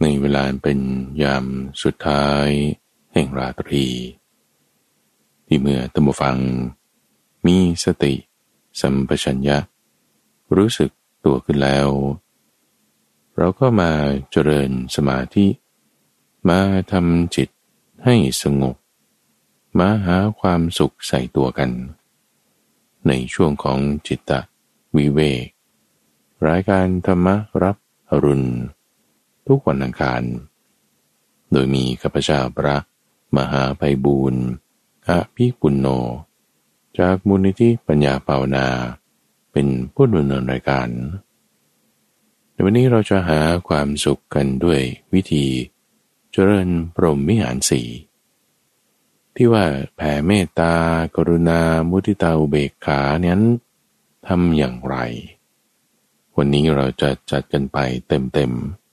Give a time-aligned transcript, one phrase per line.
[0.00, 0.80] ในเวลาเป็น
[1.22, 1.46] ยาม
[1.82, 2.48] สุดท้าย
[3.12, 3.86] แห่งราตรี
[5.46, 6.38] ที่เมื่อตัมฟัง
[7.46, 8.14] มีสติ
[8.80, 9.58] สัมปชัญญะ
[10.56, 10.90] รู้สึก
[11.24, 11.88] ตัวขึ้นแล้ว
[13.36, 13.92] เราก็มา
[14.30, 15.46] เจริญสมาธิ
[16.48, 16.60] มา
[16.92, 17.48] ทำจิต
[18.04, 18.76] ให้สงบ
[19.78, 21.70] มาหาความสุขใส่ตัวกัน
[23.06, 24.32] ในช่วงของจิตต
[24.96, 25.46] วิเวก
[26.48, 27.28] รายการธรรม
[27.62, 27.76] รับ
[28.10, 28.46] อรุณ
[29.46, 30.22] ทุกวันอังคาร
[31.52, 32.76] โดยมีข้าพเจ้าพระ
[33.36, 34.44] มหาไพบูรณ์
[35.08, 35.86] อภิปุณโญ
[36.98, 38.66] จากมูลนิธิปัญญาภาวนา
[39.52, 40.88] เป็นผู้ดำเนินรายการ
[42.52, 44.80] ในวันนี้เราจะหาความสุขกันด้วย
[45.14, 45.46] วิธี
[46.32, 47.82] เจริญปรมมิหารสี
[49.34, 49.64] ที่ว่า
[49.96, 50.74] แผ่เมตตา
[51.16, 53.42] กรุณา มุทิตาอุเบกขานั้น
[54.26, 54.96] ทำอย่างไร
[56.36, 58.83] วันนี้เราจะจัดกันไปเต็มๆ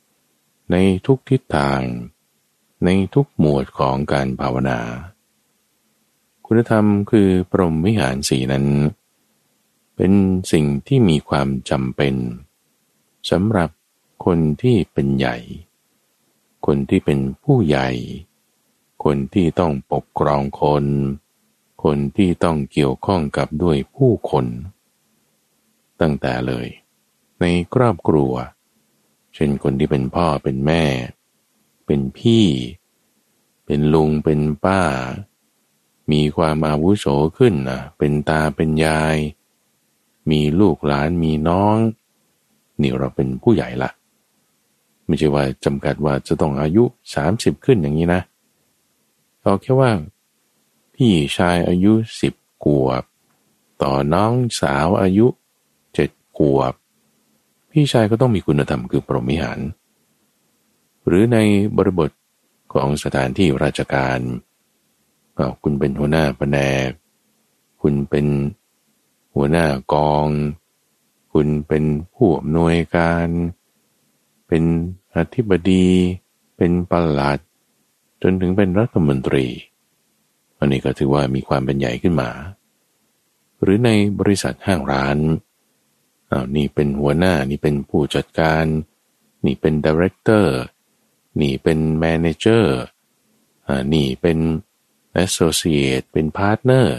[0.71, 0.75] ใน
[1.05, 1.81] ทุกทิศทาง
[2.85, 4.79] ในทุกหมวดของการภาวนา
[6.45, 8.65] คุณธรรมคือปรมวิหารสีนั้น
[9.95, 10.13] เป็น
[10.51, 12.15] สิ่งที่มีความจำเป็น
[13.29, 13.69] สำหรับ
[14.25, 15.37] คนที่เป็นใหญ่
[16.65, 17.89] คนที่เป็นผู้ใหญ่
[19.03, 20.85] คนที่ต้องปกครองคน
[21.83, 24.45] คนที่ต้องเกี่ยวข้องกับด้วยผู้คน
[26.01, 26.67] ตั้งแต่เลย
[27.41, 28.31] ในครอบครัว
[29.33, 30.83] เช่นคนที่เป็นพ่อเป็นแม่
[31.85, 32.45] เป็นพี่
[33.65, 34.81] เป็นลุงเป็นป้า
[36.11, 37.05] มีความอาวุโส
[37.37, 39.17] ขึ้นนะเป็นตาเป็นยาย
[40.29, 41.77] มีลูกหลานมีน้อง
[42.81, 43.89] นี่เราเป็นผู้ใหญ่ละ
[45.05, 48.21] ไม่ใช่ว่าจำกัดว่าจะต้องอายุสามสิบขึ้นอย่างนี้นะ
[49.41, 49.91] เอาแค่ว่า
[50.95, 53.03] พี่ชายอายุสิบขวบ
[53.83, 55.27] ต่อน้องสาวอายุ
[56.37, 56.73] ขวบ
[57.71, 59.59] พี่ชายก็ต้องมีคุณธรรมคือปรมิหาร
[61.07, 61.37] หรือใน
[61.77, 62.09] บริบท
[62.73, 64.19] ของสถานที่ราชการ
[65.63, 66.89] คุณเป็นหัวหน้าแผนก
[67.81, 68.27] คุณเป็น
[69.35, 70.27] หัวหน้ากอง
[71.33, 71.83] คุณเป็น
[72.15, 73.27] ผู้อำนวยการ
[74.47, 74.63] เป็น
[75.15, 75.87] อธิบดี
[76.57, 77.39] เป็นปลัด
[78.21, 79.45] จนถึงเป็นรัฐมนตรี
[80.57, 82.29] อันนี้ก็ถือว่ามีความเป็นใหญ่ขึ้นมา
[83.61, 83.89] หรือใน
[84.19, 85.17] บริษัทห้างร้าน
[86.31, 88.65] อ้าวนี่เป็นหัวหน้านี่เป็นผู้จัดการ
[89.45, 90.57] นี่เป็น director
[91.41, 92.79] นี่เป็น manager
[93.67, 94.37] อ่านี่เป็น
[95.13, 96.97] associate เป็น partner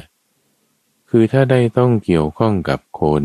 [1.08, 3.24] คือถ้าได้ต้องเกี่ยวข้องกับคน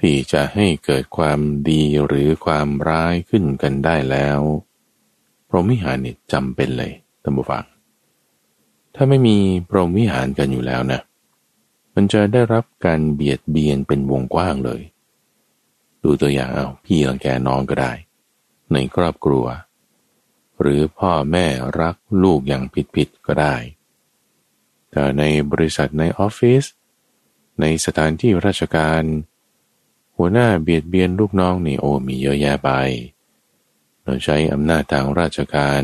[0.00, 1.40] ที่จะให้เกิดความ
[1.70, 4.40] ดีหรือความร้ายขึ้นกันได้แล้ว
[5.48, 6.92] พรหมวิหารนี่จำเป็นเลย
[7.22, 7.64] ท่านผู้ฟัง
[8.94, 9.36] ถ้าไม่มี
[9.68, 11.00] พรหมวิหารกันอยู่แล้วนะ
[11.94, 14.80] มันจะได้รับการเบียดเบียนเป็นวงกว้างเลย
[16.02, 17.92] ดูตัวอย่างเอาพี่รังแกน้องก็ได้
[18.72, 19.46] ในครอบครัว
[20.60, 21.46] หรือพ่อแม่
[21.80, 22.64] รักลูกอย่าง
[22.94, 23.56] ผิดๆก็ได้
[24.90, 26.64] แต่ในบริษัทในออฟฟิศ
[27.60, 29.02] ในสถานที่ราชการ
[30.16, 32.70] หัวหน้าเบียดเบียนลูกน้องนี่โอ้มีเยอะแยะไป
[34.02, 35.82] เราใช้อำนาจทางราชการ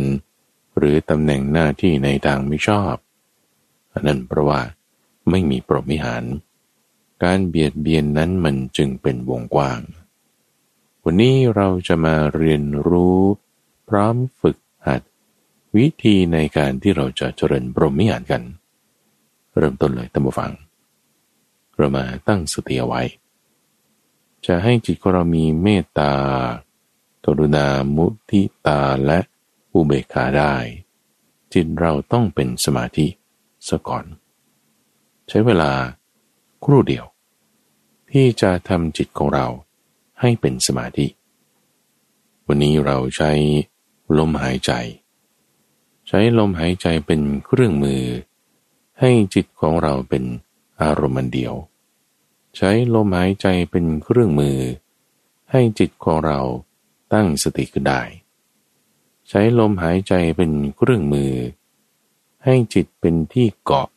[0.77, 2.95] หรือตำแหน่งหน้าที่ในทางไม่ชอบ
[3.93, 4.61] อันนั้นเพราะว่า
[5.31, 6.25] ไม่มีปรมิหาร
[7.25, 9.81] การเบียดเบียนนั้นมันจึงเป็นวงกว้าง
[11.05, 13.21] วันนี้เราจะมาเรียนรู้
[13.89, 15.03] พร้อมฝึกหัด
[15.77, 18.43] วิธีในการที่เราจะเจริญบรมิหารกัน
[19.57, 20.53] เริ่มต้นเลยตั้งฟัง
[21.77, 23.03] เรามาตั้งสติเอาไว้
[24.47, 26.13] จะให้จิตของเรามีเมตตา
[27.25, 27.67] กรุณา
[27.97, 29.19] มุทิตาและ
[29.73, 30.55] อุเบกขาได้
[31.53, 33.07] จิตเราต้องเป็นสมาธิ
[33.69, 34.05] ซะก่อน
[35.29, 35.73] ใช้เวลา
[36.65, 37.07] ครู่เดียว
[38.11, 39.47] ที่จะทำจิตของเรา
[40.21, 41.07] ให้เป็นสมาธิ
[42.47, 43.33] วันนี้เราใช้
[44.19, 44.73] ลมหายใจ
[46.09, 48.03] ใช้ลมหายใจเป็นเครื่องมือ
[49.01, 50.25] ให้จิตของเราเป็น
[50.83, 51.55] อารมณ์เดียว
[52.57, 54.59] ใช้ลมหายใจเป็นเครื่องมือ
[55.51, 56.41] ให้จิตของเรา
[57.13, 58.03] ตั้งสติขึ้นได้
[59.29, 61.33] ใช้ลมหายใจเป็นเครื่องมือ
[62.45, 63.89] ให้จิตเป็นที่เกาะ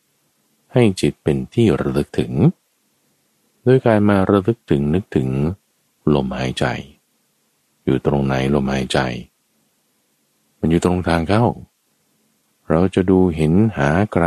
[0.72, 2.32] ให้จิตเป็นที่ระลึกถึง
[3.66, 5.28] ด้วยการมาระลึกถึงนึกถึง
[6.14, 6.64] ลมหายใจ
[7.84, 8.98] อยู่ตรงไหนลมหายใจ
[10.58, 11.44] มันอยู่ตรงทางเข้า
[12.70, 14.26] เราจะดูเห็นหาไกล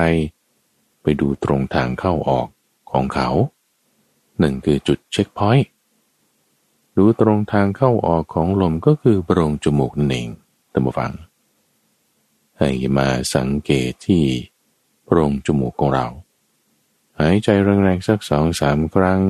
[1.01, 2.47] ไปดูตรงทางเข้าออก
[2.91, 3.29] ของเขา
[4.39, 5.69] หนึ่งคือจุดเช็คพอยต์
[6.97, 10.29] ดูตรงทางเข้าออกของลมก็คือโปรงจมูกนั่นเอง
[10.73, 11.13] ตั้งฟัง
[12.57, 14.23] ให้มาสังเกตที่
[15.03, 16.07] โปรงจมูกของเรา
[17.19, 19.21] หายใจแรงๆสักสองสามครั้ง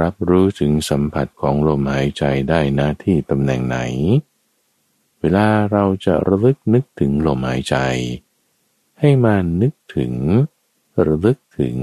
[0.00, 3.78] รับรู้ถึงสัมผัสของลมหายใจได้นะที่ตำแหน่งไหน
[5.20, 7.76] เวลาเราจะระลึกนึกถึงลมหายใจ
[9.00, 10.12] ให้มานึกถึง
[11.06, 11.76] ระลึกถึง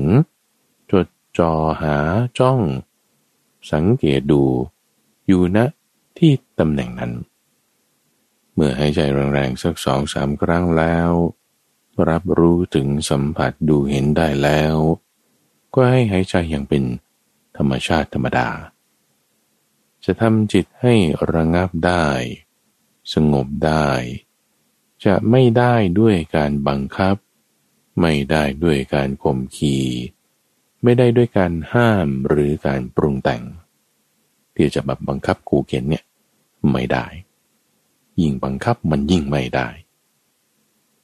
[0.91, 1.97] จดจ่อหา
[2.39, 2.59] จ้อง
[3.71, 4.43] สังเกตดู
[5.27, 5.57] อยู่ณ
[6.17, 7.13] ที่ตำแหน่งนั้น
[8.53, 8.99] เมื่อหายใจ
[9.33, 11.11] แรงๆสักสองสามครั้งแล้ว
[12.09, 14.75] รับรู้ถึงสัมผัสดูเห็นได้แล้ว
[15.73, 16.83] ก็ให้หายใจอย่างเป็น
[17.57, 18.49] ธรรมชาติธรรมดา
[20.05, 20.93] จะทำจิตให้
[21.33, 22.07] ระงับได้
[23.13, 23.89] สงบได้
[25.05, 27.15] จะไม่ได้ด้วยการบังคับ
[28.01, 29.77] ไม่ได้ด้วยการข่มขี
[30.83, 33.43] ไม่ได้ด้วยการห้ามหรือการปรุงแต่ง
[34.55, 36.03] ที่จะแบบบังคับขู่เข็นเนี่ย
[36.71, 37.05] ไม่ได้
[38.21, 39.67] ยิ่งบังคับมันยิ่งไม่ได้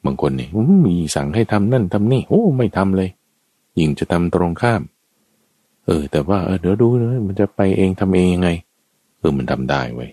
[0.05, 0.49] บางคนเนี่ย
[0.85, 3.09] มีสั่งให้ทำนั่นทำนี่โอ้ไม่ทำเลย
[3.79, 4.81] ยิ่งจะทำตรงข้าม
[5.87, 8.49] เออ แต่ว่าเออเดี๋ยวดูนะมันจะไปเองทำเองยังไง
[9.19, 10.11] เออมันทำได้เว้ย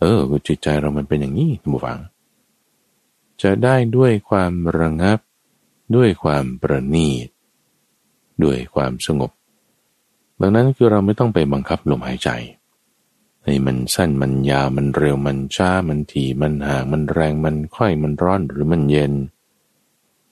[0.00, 1.98] เออจิตใจเรามันเป็นอย่างนี้ท่านผู้ฟัง
[3.42, 5.18] จะได้ด้วยความระงับ
[5.96, 7.28] ด้วยความประณีต
[8.44, 9.30] ด้วยความสงบ
[10.40, 12.30] ดังนั้นคือเราไม่ต้องไปบังคับลมหายใจ
[13.44, 19.12] ให้มันสั้นมันยาวมันเร็วมันช้ามันถี่มันห่างมันแรงมันค่อยมันร้อนหรือมันเย็น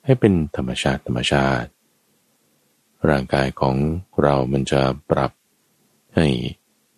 [0.04, 1.70] ให้เป็นธรรมชาติธรรมชาติ
[3.08, 3.76] ร่างกายของ
[4.22, 5.32] เรามันจะปรับ
[6.16, 6.28] ให้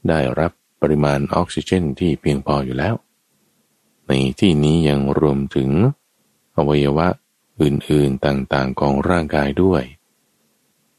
[0.09, 2.95] ได้รับปริมาณออกซิเจนที่เพียงพออยู่แล้ว
[4.07, 5.71] ในที่นี้ยังรวมถึง
[6.57, 7.09] อวัยวะ
[7.63, 9.83] อื่นๆต่างๆของร่างกายด้วย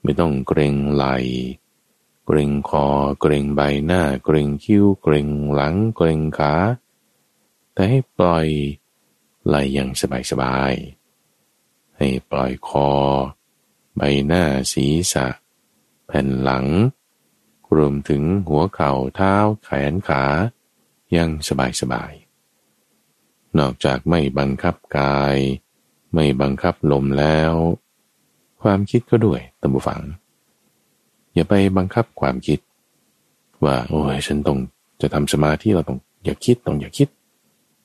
[0.02, 1.06] ไม่ต้องเกรงไหล
[2.26, 2.88] เกรงคอ
[3.22, 6.54] เกรงใบหน้า เกรงคิ้ว เกรงหลัง เกรงขา
[7.74, 8.48] แต่ให้ปล่อย
[9.46, 9.90] ไหลอย่าง
[10.32, 12.90] สบายๆ ให้ปล่อยคอ
[13.98, 15.28] ใบหน้าศีรษะ
[16.06, 16.66] แผ่นหลัง
[17.76, 20.24] รวมถึงหัวเข่าเท้าแขนขา
[21.16, 21.30] ยัง
[21.82, 25.38] สบายๆนอกจากไม่บังคับกาย
[26.14, 27.54] ไม่บังคับลมแล้ว
[28.62, 30.02] ความคิดก็ด้วยตัมบูฟัง
[31.34, 32.60] อย่าไปบังคับความคิด
[33.64, 34.60] ว่า โอ้ยฉันต้อง
[35.02, 37.08] จะทำสมาธิเราต้องอย่าคิดต้องอย่าคิด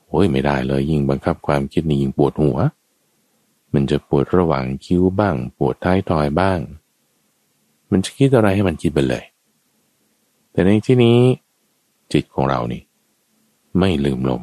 [0.08, 2.58] โอ้ยไม่ได้เลยยิ่งบังคับความคิดนี่ยิ่งปวดหัว
[3.74, 6.58] มันจะปวดระหว่างคิ้วบ้าง ปวดท้ายทอยบ้าง
[7.90, 9.24] มันจะคิดอะไรให้มันคิดไปเลย
[10.52, 11.18] แต่ในที่นี้
[12.12, 12.82] จิตของเรานี่
[13.78, 14.42] ไม่ลืมลม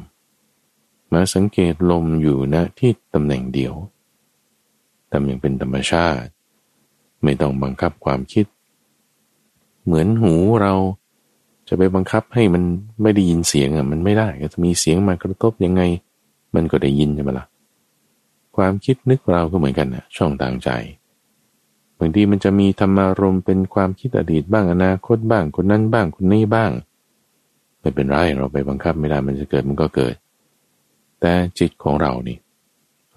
[1.14, 3.74] มาสังเกตลมอยู่ณนะที่ตำแหน่งเดียว
[5.12, 6.30] ทำอย่างเป็นธรรมชาติ
[7.24, 8.46] ไม่ต้องบังคับความคิด
[9.86, 10.74] เหมือนหูเรา
[11.68, 12.64] จะไปบังคับให้มัน
[13.02, 15.82] ไม่ได้ยินเสียงอะมันไม่ได้ ก็จะมีเสียงมากระทบยังไง
[16.56, 17.46] มันก็ได้ยินใช่ไหมละ่ะ
[18.58, 20.70] ความคิดนึกเราก็เหมือนกันนะช่องทางใจ
[22.00, 26.72] บางทีมันจะมีธรรมารมเป็นความคิดอดีตบ้างอนาคตบ้างคนนั้นบ้างคนนี้บ้าง
[27.80, 30.16] ไม่เป็นไรเราไปบังคับไม่ได้มันจะเกิดมันก็เกิด
[31.22, 32.38] แต่จิตของเรานี่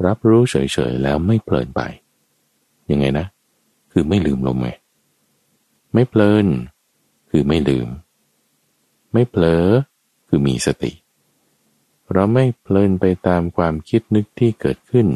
[0.07, 0.57] รับรู้เฉ
[0.91, 1.81] ยๆแล้วไม่เพลินไป
[2.91, 3.27] ยังไงนะ
[3.93, 4.71] คือไม่ลืมลมไง
[5.95, 6.47] ไม่เพลิน
[7.31, 7.89] คือไม่ลืม
[9.13, 9.65] ไม่เผลอ
[10.29, 10.93] คือมีสติ
[12.13, 15.07] เราไม่เพลินไปตามความคิดนึกที่เกิดขึ้น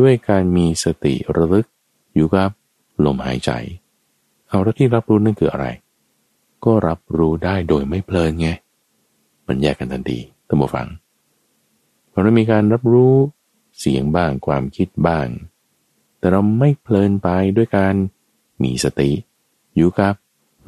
[0.00, 1.66] ด้วยการมีสติระลึก
[2.14, 2.50] อยู่กับ
[3.04, 3.50] ลมหายใจ
[4.48, 5.66] เอาแล้วที่รับรู้นั่นคืออะไร
[6.64, 8.48] ก็รับรู้ได้โดยไม่เพลินไง
[9.46, 10.18] มันแยกกันทันที
[10.48, 10.88] ตั้งฟัง
[12.12, 13.14] พอเรามีการรับรู้
[13.78, 15.28] เสียงบ้างความคิดบ้าง
[16.18, 17.94] แต่เราไม่เพลินไปด้วยการ
[18.62, 19.10] มีสติ
[19.76, 20.14] อยู่กับ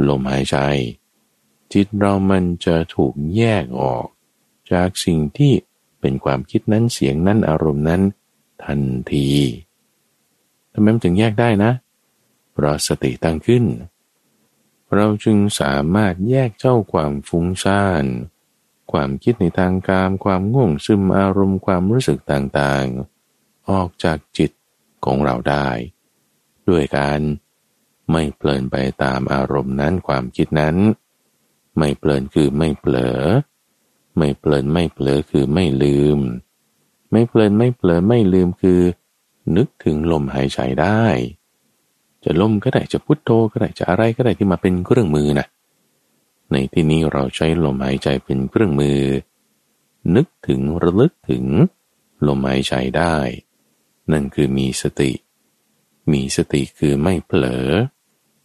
[0.09, 0.57] ลมหายใจ
[1.73, 4.07] จิตเรามันจะถูกแยกออก
[4.73, 5.53] จากสิ่งที่
[6.01, 8.03] เป็นความคิดนั้นเสียงนั้นอารมณ์นั้น
[8.65, 8.81] ทัน
[9.13, 9.29] ที
[10.73, 11.73] ทำไมมันถึงแยกได้นะ
[12.53, 13.65] เพราะสติตั้งขึ้น
[14.95, 18.05] เราจึงสามารถแยกเจ้าความฟุ้งซ่าน
[18.93, 24.51] ความคิดในทางการ ความง่วงซึมอารมณ์ความรู้สึกต่างๆ ออกจากจิต
[25.05, 25.69] ของเราได้
[26.69, 27.21] ด้วยการ
[28.11, 30.77] ไม่เพลินไปตามอารมณ์นั้นความคิดนั้น
[31.79, 33.21] ไม่เพลินคือไม่เผลอ
[34.17, 36.19] ไม่เพลินไม่เผลอคือไม่ลืม
[37.11, 38.81] ไม่เพลินไม่เผลอไม่ลืมคือ
[39.57, 41.05] นึกถึงลมหายใจได้
[42.25, 45.47] จะลมก็ได้จะพุทโธก็ได้จะอะไรก็ได้ที่มาเป็นเครื่องมือนะ
[46.53, 49.01] ในที่นี้เราใช้ลมหายใจเป็นเครื่องมือ
[50.15, 51.45] นึกถึงระลึกถึง
[52.27, 53.17] ลมหายใจได้
[54.13, 55.13] นั่นคือมีสติ
[56.13, 57.67] มีสติคือไม่เผลอ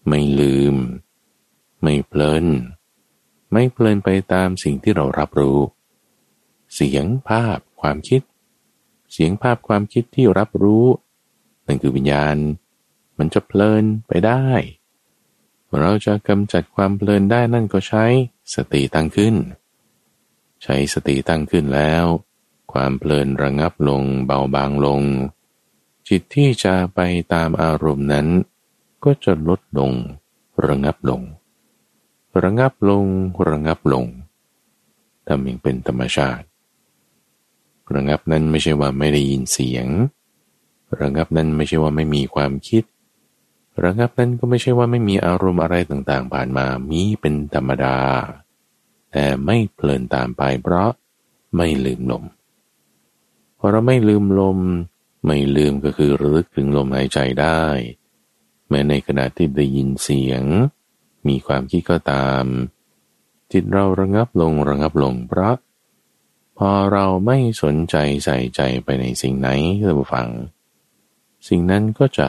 [0.07, 0.75] ไม่ลืม
[1.83, 2.45] ไม่เพลิน
[3.57, 5.59] ไม่เพลินไปตามสิ่งที่เรารับรู้
[6.75, 8.21] เสียงภาพความคิด
[9.13, 10.85] เสียงภาพความคิดที่รับรู้
[11.65, 12.37] นั่นคือวิญญาณ
[13.17, 14.45] มันจะเพลินไปได้
[15.79, 18.05] เราจะกำจัดความเพลินได้นั่นก็ใช้
[18.55, 19.35] สติตั้งขึ้น
[20.63, 22.05] ใช้สติตั้งขึ้นแล้ว
[22.73, 25.01] ความเพลินระงับลงเบาบางลง
[26.07, 26.99] จิตที่จะไป
[27.33, 28.27] ตามอารมณ์นั้น
[29.03, 29.91] ก็จะลดลง
[30.65, 31.21] ระงับลง
[32.43, 33.05] ระงับลง
[33.49, 34.05] ระงับลง
[35.27, 36.45] ทำอย่างเป็นธรรมชาติ
[37.93, 39.87] ระงับนั้นไม่ใช่ว่าไม่ได้ยินเสียง
[41.01, 42.83] ระงับนั้นไม่ใช่ว่าไม่มีความคิด
[43.83, 47.97] ระงับนั้นก็ไม่ใช่ว่าไม่มีอารมณ์อะไรต่างๆ ผ่านมามีเป็นธรรมดา
[49.11, 50.89] แต่ไม่เพลินตามไปเพราะ
[51.55, 52.23] ไม่ลืมลม
[53.57, 54.59] พอเราไม่ลืมลม
[55.25, 57.63] ไม่ลืมก็คือระลึกถึงลมหายใจได้
[58.69, 60.43] แม้ในขณะที่ได้ยินเสียง
[61.27, 62.45] มีความคิดก็ตาม
[63.51, 65.55] จิตเราระงับลงระงับลงเพราะ
[66.57, 69.49] พอเราไม่สนใจใส่ใจไปในสิ่งไหน
[69.81, 70.27] เราฟัง
[71.47, 72.27] สิ่งนั้นก็จะ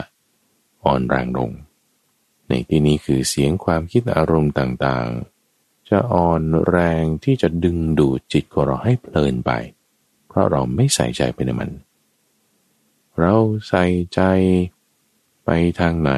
[0.83, 1.51] อ่อนแรงลง
[2.49, 9.51] ในที่นี้คือเสียงความคิดอารมณ์ต่างๆ จะอ่อนแรงที่จะดึงดูดจิตของเราให้เพลินไป
[10.27, 11.71] เพราะเราไม่ใส่ใจไปในมัน
[13.19, 13.33] เรา
[13.67, 14.21] ใส่ใจ
[15.45, 15.49] ไป
[15.79, 16.13] ทางไหน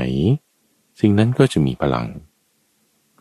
[0.99, 2.07] สิ่งนั้นก็จะมีพลัง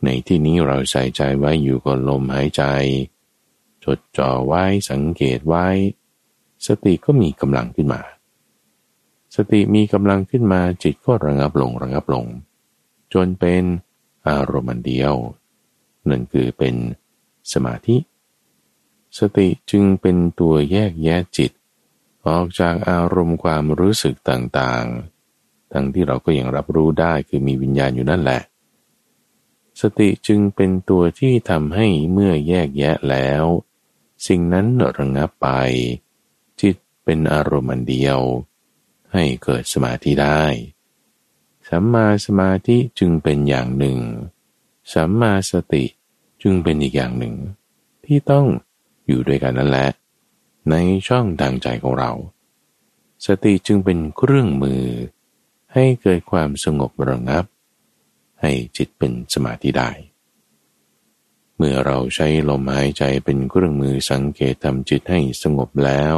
[0.05, 2.63] ในที่นี้เราใส่ใจไว้อยู่กับลมหายใจ
[3.83, 5.67] จดจ่อไว้สังเกตไว้
[6.67, 8.01] สติก็มีกำลังขึ้นมา
[9.35, 12.25] สติมีกำลังขึ้นมาจิตก็ระงับลงระงับลง
[13.13, 13.63] จนเป็น
[14.27, 15.13] อารมณ์เดียว
[16.09, 16.75] นั่นคือเป็น
[17.53, 17.97] สมาธิ
[19.17, 21.51] สติจึงเป็นตัวแยกแยะจิต
[22.27, 28.41] ออกจากอารมณ์ความรู้สึกต่างๆ ทั้งที่เราก็ยังรับรู้ได้คือมีวิญญาณอยู่นั่นแหละ
[29.79, 33.43] สติจึงเป็นตัวที่ทำให้เมื่อแยกแยะแล้ว
[34.27, 34.67] สิ่งนั้น
[34.97, 35.47] ระงับไป
[36.61, 38.19] จิตเป็นอารมณ์เดียว
[39.13, 40.43] ให้เกิดสมาธิได้
[41.69, 43.99] สัมมาสมาธิจึงเป็นอย่างหนึ่ง
[44.93, 45.85] สัมมาสติ
[46.41, 47.35] จึงเป็นอีกอย่างหนึ่ง
[48.05, 48.45] ที่ต้อง
[49.07, 49.89] อยู่ด้วยกันนั่นแหละ
[50.69, 50.75] ใน
[51.07, 52.11] ช่องทางใจของเรา
[53.25, 54.83] สติจึงเป็นเครื่องมือ
[55.73, 57.45] ให้เกิดความสงบระงับ
[58.41, 59.89] ให้จิตเป็นสมาธิได้
[61.57, 66.17] เมื่อเราใช้ลมหายใจเป็นเครื่องมือสังเกตทำจิตให้สงบแล้ว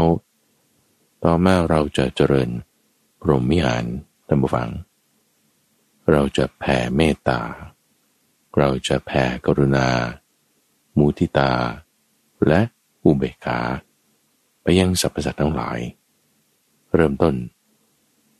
[1.23, 2.49] ต่อมาเราจะเจริญ
[3.21, 3.85] พรหมิหาร
[4.27, 4.69] ท่านผู้ฟัง
[6.11, 7.41] เราจะแผ่เมตตา
[8.57, 9.87] เราจะแผ่กรุณา
[10.97, 11.51] มุทิตา
[12.47, 12.61] และ
[13.03, 13.59] อุเบกขา
[14.61, 15.79] ไปยังสรรพสัตว์ทั้งหลาย
[16.95, 17.35] เริ่มต้น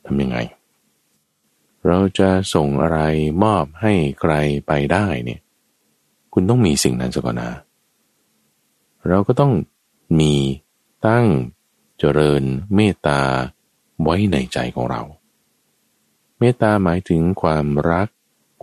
[0.06, 0.38] ทำยังไง
[1.86, 2.98] เราจะส่งอะไร
[3.42, 4.32] มอบให้ใคร
[4.66, 5.40] ไปได้เนี่ย
[6.32, 7.50] คุณต้องมีสิ่งนั้นสักก่อนนะ
[9.08, 9.52] เราก็ต้อง
[10.20, 10.34] มี
[11.06, 11.26] ตั้ง
[11.98, 12.42] เจริญ
[12.74, 13.20] เมตตา
[14.02, 15.02] ไว้ในใจของเรา
[16.38, 18.08] เมตตาหมายถึงความรัก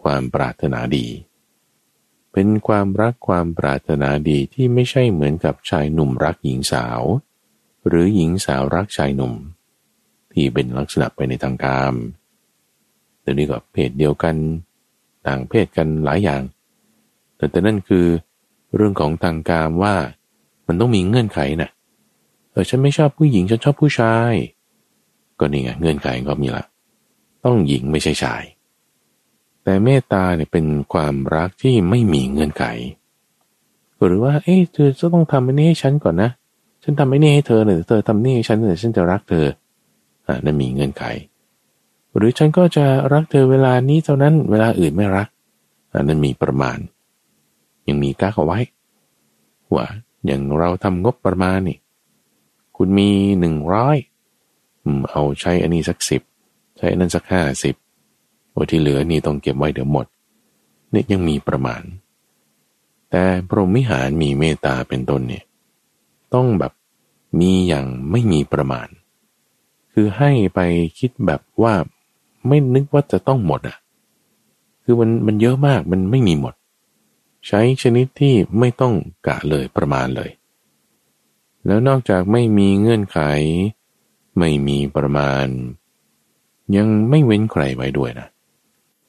[0.01, 1.07] ความปรารถนาดี
[2.33, 7.01] เป็นความรักความปรารถนาดีที่ไม่ใช่เหมือนกับชายหนุ่มรักหญิงสาว
[7.88, 9.33] หรือหญิงสาวรักชายหนุ่ม
[10.33, 14.36] ที่เป็นลักษณะไปในทางการเดี๋ยวนี้ก็เพศเดียวกัน
[15.27, 16.41] ต่างเพศกันหลายอย่าง
[17.38, 18.05] แต่แต่นั่นคือ
[18.75, 19.95] เรื่องของทางการว่า
[20.67, 21.71] มันต้องมีเงื่อนไขนะ่ะ
[22.51, 24.33] เออฉันไม่ชอบผู้หญิงฉันชอบผู้ชาย
[25.39, 26.63] ก็นี่ไงเงื่อนไขก็มีละ
[27.45, 28.43] ต้องหญิงไม่ใช่ชาย
[29.63, 32.65] แต่เมตตาเนี่ยเป็นความรักที่ไม่มีเงื่อนไข
[34.07, 36.29] หรือว่า เอ๊ะเธอจะต้องทำอันนี้ให้ฉันก่อนนะ
[36.83, 39.45] ฉันทำอันนี้ให้เธอเลยเธอทำนี่ให้ฉันเลยฉันจะรักเธอ
[40.27, 41.03] อ่านั่นมีเงื่อนไข
[42.19, 45.27] หรือฉันก็จะรักเธอเวลานี้เท่านั้นเวลาอื่นไม่รัก
[45.91, 46.77] อ่านั่นมีประมาณ
[47.88, 48.59] ยังมีก้าเอาไว้
[49.75, 49.85] ว่า
[50.25, 51.77] อย่างเราทำงบประมาณนี่
[52.77, 53.09] คุณมี
[53.39, 53.97] หนึ่งร้อย
[55.11, 56.21] เอาใช้อันนี้สักสิบ
[56.77, 57.75] ใช้อันนั้นสักห้าสิบ
[58.53, 60.07] ว่าที่เหลือนี่ต้องเก็บไว้เดี๋ยวหมด
[60.93, 61.83] นี่ยยังมีประมาณ
[63.09, 65.43] แต่พรหมิหารมีเมตตาเป็นต้นเนี่ย
[66.33, 66.73] ต้องแบบ
[67.39, 68.88] มีอย่างไม่มีประมาณ
[69.93, 70.59] คือให้ไป
[70.99, 71.73] คิดแบบว่า
[72.48, 73.77] ไม่นึกว่าจะต้องหมดอะ
[74.84, 76.53] คือมันมันเยอะมากมันไม่มีหมด
[77.48, 78.93] ใช้ชนิดที่ไม่ต้อง
[79.27, 80.29] กะเลยประมาณเลย
[81.65, 83.19] แล้วนอกจากไม่มีเงื่อนไข
[84.39, 85.46] ไม่มีประมาณ
[86.75, 88.27] ยังไม่เว้นใครไว้ด้วยนะ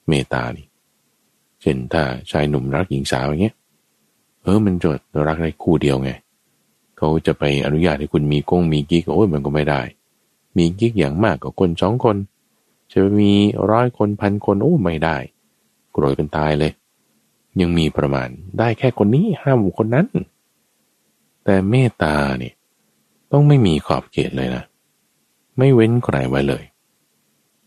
[0.08, 0.66] เมตานี่
[1.60, 3.56] เช่นถ้าชายหนุ่มรักหญิงสาวอย่างเงี้ย
[4.42, 6.10] เออมันจดรักในคู่เดียวไง
[6.98, 9.80] เขาจะไปอนุญาตให้คุณมีกงมีกิ๊กโอ้ยมันก็ไม่ได้
[10.56, 12.16] มีกิ๊กอย่างมากกว่าคนสองคน
[12.92, 13.32] จะมี
[13.70, 15.16] ร้อยคนพันคนโอ้ไม่ได้
[15.92, 16.72] โกรธกันตายเลย
[17.60, 18.28] ยังมีประมาณ
[18.58, 20.06] ได้แค่คนนี้ห้ามคนนั้น
[21.44, 22.54] แต่เมตตาเนี่ย
[23.32, 24.64] ต้องไม่มีขอบเขตเลยนะ
[25.58, 26.64] ไม่เว้นใครไว้เลย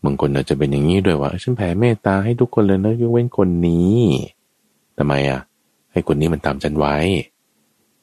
[0.04, 3.98] บางคนอาจจะเป็นอย่างนี้ด้วยว่าฉันแผ่เมตตาให้ทุกคนเลยนะยกเว้นคนนี้
[4.98, 5.40] ทำไมอะ
[5.92, 6.96] ให้คนนี้มันตามฉันไว้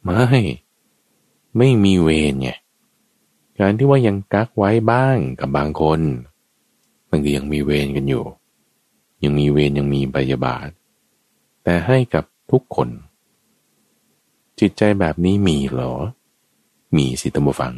[0.03, 0.25] ไม่
[1.57, 2.51] ไม่มีเวรไง
[3.59, 5.99] การที่ว่ายังกักไว้บ้างกับบางคน
[7.11, 8.25] มันก็ยังมีเวรกันอยู่
[9.23, 10.69] ยังมีเวรยังมีบายบาท
[11.63, 12.89] แต่ให้กับทุกคน
[14.59, 15.93] จิตใจแบบนี้มีหรอ
[16.97, 17.73] มีสิตมบฟัง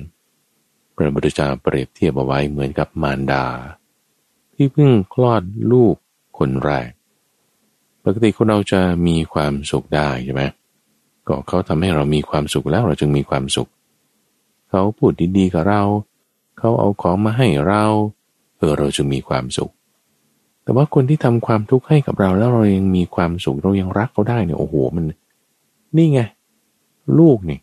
[0.95, 3.45] พระบุตรเจ้าเปรียบเทียบเอาไว้เหมือนกับมารดา
[4.53, 5.95] ที่เพิ่งคลอดลูก
[6.37, 6.91] คนแรก
[8.03, 10.43] ปกติคนเราจะมีความสุขได้ใช่ไหม
[11.27, 13.69] ก็เขาทำให้เรามีความสุขแล้วเราจึงมีความสุข
[14.69, 15.83] เขาพูดดีๆกับเรา
[16.57, 17.85] เขาเอาของมาให้เรา
[18.22, 19.71] เออเราจึงมีความสุข
[20.63, 25.05] แต่ว่าคนที่ทำความทุกข์ให้กับเราแล้วเรายังมีความสุขเรายังรักเขาได้เนี่ยโอ้โหมัน
[25.97, 26.21] นี่ไง
[27.19, 27.59] ลูกนี่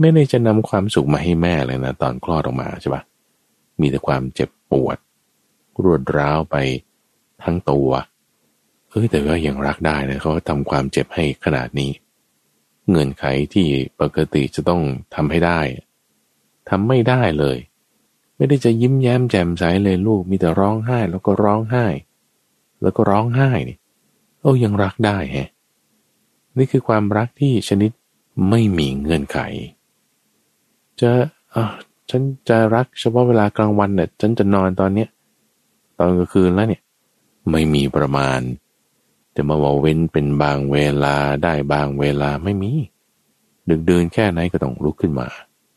[0.00, 3.02] ไม่ได้จะนำความสุขมาให้แม่เลยนะตอนคลอดออกมาใช่ปะ
[3.80, 4.96] มีแต่ความเจ็บปวด
[5.82, 6.56] รวดร้าวไป
[7.44, 7.90] ทั้งตัว
[8.90, 11.90] เอ้ยแต่ว่ายังรักได้นะเขาทำความเจ็บให้ขนาดนี้
[12.88, 13.24] เงื่อนไข
[13.54, 13.68] ที่
[14.00, 14.82] ปกติจะต้อง
[15.14, 15.60] ทำให้ได้
[16.68, 17.56] ทำไม่ได้เลย
[18.36, 21.86] ไม่ได้จะยิ้มแย้มแจ่มใสเลยลูกมีแต่ร้องไห้แล้วก็ร้องไห้
[22.82, 23.78] แล้วก็ร้องไห้นี่
[24.40, 25.48] โอ้ยังรักได้แฮะ
[26.58, 27.90] นี่คือความรักที่ชนิด
[28.50, 29.38] ไม่มีเงื่อนไข
[31.00, 31.10] จะ
[31.54, 31.64] อ่า
[32.10, 35.08] ฉันจะรักเฉพาะเวลากลางวันเนี่ยฉันจะนอนตอนเนี้ย
[35.98, 36.82] ตอนกลางคืนแล้วเนี่ย
[37.50, 38.40] ไม่มีประมาณ
[39.32, 42.72] แต่มาว่าเว้นเป็นบางเวลาได้บางเวลาไม่มี
[43.68, 45.28] ดึกเดินแค่ไหนก็ต้องลุกขึ้นมา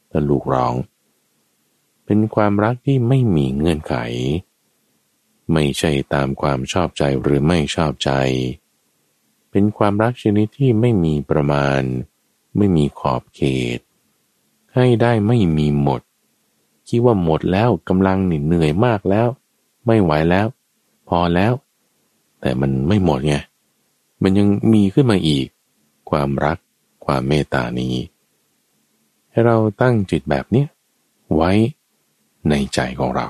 [0.09, 0.73] แล้วลูกร้อง
[2.11, 3.95] เป็นความรักที่ไม่มีเงื่อนไข
[5.53, 8.11] ไม่ใช่ตามความชอบใจหรือไม่ชอบใจ
[9.51, 11.81] เป็นความรักชนิดที่ไม่มีประมาณ
[12.57, 13.41] ไม่มีขอบเข
[13.77, 13.79] ต
[14.75, 16.01] ให้ได้ไม่มีหมด
[16.87, 19.27] คิดว่าหมดแล้วกำลังเหนื่อยมากแล้ว
[19.85, 20.47] ไม่ไหวแล้ว
[21.07, 21.53] พอแล้ว
[22.41, 23.35] แต่มันไม่หมดไง
[24.21, 25.47] มันยังมีขึ้นมาอีก
[26.09, 26.57] ความรัก
[27.05, 27.95] ความเมตตานี้
[29.29, 30.65] ให้เราตั้งจิตแบบนี้
[31.35, 31.51] ไว้
[32.49, 33.27] ในใจของเรา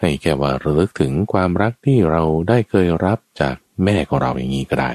[0.00, 4.92] ให้แค่ว่าระลึกถึงความรักที่เราได้เคยรับจากแม่ของเราอย่างนี้ก็ได้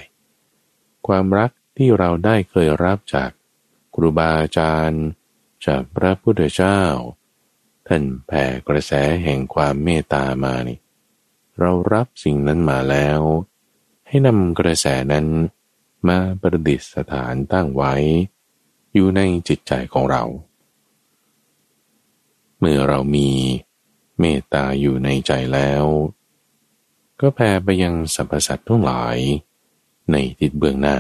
[1.08, 3.30] ความรักที่เราได้เคยรับจาก
[3.95, 5.04] ครูบาอาจารย์
[5.65, 6.82] จากพระพุทธเจ้า
[7.88, 8.91] ท่านแผ่กระแส
[9.23, 10.80] แห่งความเมตตามานี่
[11.60, 13.19] เรารับสิ่งนั้นมาแล้ว
[14.08, 15.25] ให้นำกระแสนั้น
[16.08, 17.93] มาประดิษฐานตั้งไว้
[18.93, 20.23] อยู่ในจิตใจของเรา
[22.65, 23.30] มื่อเรามี
[24.19, 25.84] เมตตาอยู่ในใจแล้ว
[27.19, 29.17] ก็แผ่ไปยังสรรพสัตว์ทั้งหลาย
[30.12, 30.97] ในทิศเบื้องหน้า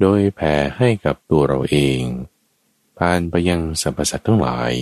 [0.00, 2.00] โดยแผ่ให้กับตัวเราเอง
[2.98, 4.72] ผ่านไปยังสรรพสัตว์ทั้งหลาย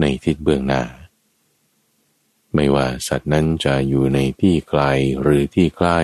[0.00, 0.82] ในทิศเบื้องหน้า
[2.54, 4.82] ไม่ว่าสัตว์นั้นจะอยู่ในที่ไกล
[5.22, 6.00] หรือที่ใกล้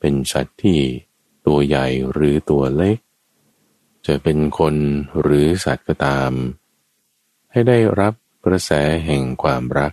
[0.00, 0.80] เป็นสัตว์ที่
[1.46, 2.98] ตัวใหญ่หรือตัวเล็ก
[4.06, 4.74] จะเป็นคน
[5.20, 6.32] หรือสัตว์ก็ตาม
[7.50, 8.70] ให้ได้รับกระแส
[9.04, 9.92] แห่งความรัก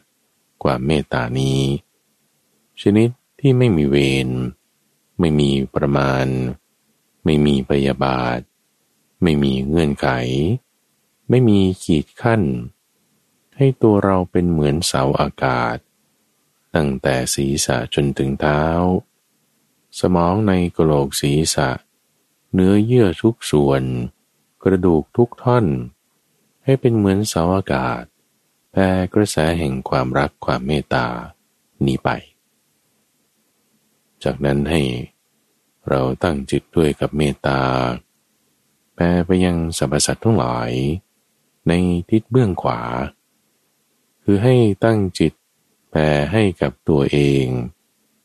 [0.64, 1.62] ความเมตตานี้
[2.82, 4.30] ชนิดที่ไม่มีเวร
[5.20, 6.26] ไม่มีประมาณ
[7.24, 8.40] ไม่มีปยาบาท
[9.24, 10.10] ไม่มีเงื่อนไข
[11.30, 12.42] ไม่มีขีดขั้น
[13.58, 15.78] ให้ตัวเราเป็นเหมือนเสาอากาศ
[16.76, 18.64] ตั้งแต่ศีรษะจนถึงเท้า
[20.00, 21.70] สมองในกระโหลกศีรษะ
[22.54, 23.84] เนื้อเยื่อทุกส่วน
[24.64, 25.66] กระดูกทุกท่อน
[26.70, 28.04] ให้เป็นเหมือนเสาอากาศ
[28.72, 31.08] แผ่กระแสแห่งความรักความเมตตา
[31.86, 32.10] นี้ไป
[34.24, 34.82] จากนั้นให้
[35.90, 37.62] เราตั้งจิตด้วยกับเมตตา
[38.96, 40.72] แผ่ไปยังสรรพสัตว์ทั้งหลาย
[41.68, 41.74] ใน
[42.10, 42.82] ทิศเบื้องขวา
[44.24, 45.34] คือให้ตั้งจิต
[45.90, 47.46] แผ่ให้กับตัวเอง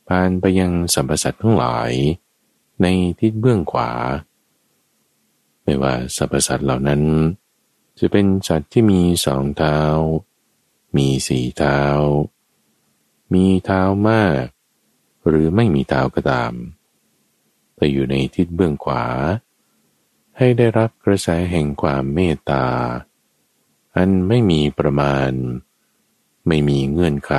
[0.09, 1.91] ผ่านไปยังสรรพสัตว์ทั้งหลาย
[2.83, 2.87] ใน
[3.21, 3.91] ทิศเบื้องขวา
[5.63, 7.03] ไม่ว่าสรรพสัตว์เหล่านั้น
[7.99, 9.79] จะเป็นสัตว์ที่มีสองเท้า
[10.97, 11.81] มีสี่เท้า
[13.33, 14.45] มีเท้ามาก
[15.27, 16.53] หรือไม่มีเท้าก็ตาม
[17.77, 19.05] แต่อยู่ในทิศเบื้องขวา
[20.37, 22.67] ให้ได้รับกระแสแห่งความเมตตา
[23.97, 25.31] อันไม่มีประมาณ
[26.49, 27.35] ไม่มีเงื่อนไข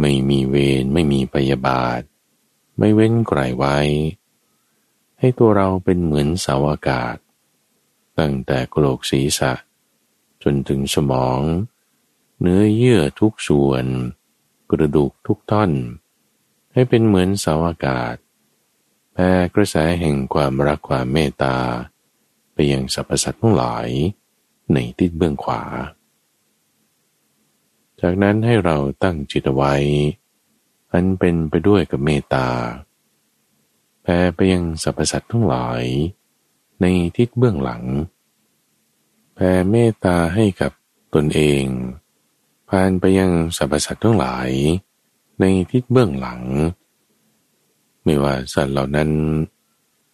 [0.00, 2.00] ไม่มีเวร ไม่มีพยาบาท
[2.78, 3.78] ไม่เว้นไกลไว้
[5.18, 7.16] ให้ตัวเราเป็นเหมือนเสาอากาศ
[8.18, 9.52] ตั้งแต่กโลกศีรษะ
[10.42, 11.40] จนถึงสมอง
[12.40, 13.84] เนื้อเยื่อทุกส่วน
[14.70, 15.70] กระดูกทุกท่อน
[16.72, 18.14] ให้เป็นเหมือนเสาอากาศ
[19.12, 21.56] แผ่กระแสแห่งความรักความเมตตา
[22.52, 23.88] ไปยังสรรพสัตว์ทั้งหลาย
[24.72, 25.62] ในทิศเบื้องขวา
[28.00, 29.74] จากนั้นให้เราตั้งจิตไว้
[30.92, 32.48] อันเป็นไปด้วยกับเมตตา
[34.02, 35.84] แผ่ไปยังสรรพสัตว์ทั้งหลาย
[36.80, 37.84] ในทิศเบื้องหลัง
[39.34, 40.72] แผ่เมตตาให้กับ
[41.14, 41.64] ตนเอง
[42.68, 44.50] ผ่านไปยังสรรพสัตว์ทั้งหลาย
[45.40, 46.40] ในทิศเบื้องหลัง
[48.04, 49.10] ไม่ว่าสัตว์เหล่านั้น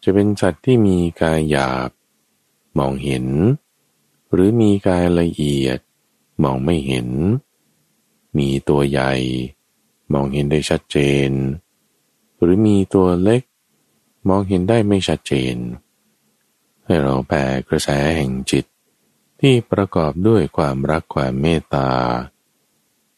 [0.02, 1.90] จะเป็นสัตว์ที่มีกายหยาบ
[2.78, 3.26] มองเห็น
[4.32, 5.78] หรือมีกายละเอียด
[6.42, 7.08] มองไม่เห็น
[8.38, 9.12] มีตัวใหญ่
[10.12, 10.98] มองเห็นได้ชัดเจ
[11.28, 11.30] น
[12.40, 13.42] หรือมีตัวเล็ก
[14.28, 15.56] มองเห็นได้ไม่ชัดเจน
[16.86, 18.64] ให้เราแผ่กระแสแห่งจิต
[19.40, 21.90] ที่ประกอบด้วยความรักความเมตตา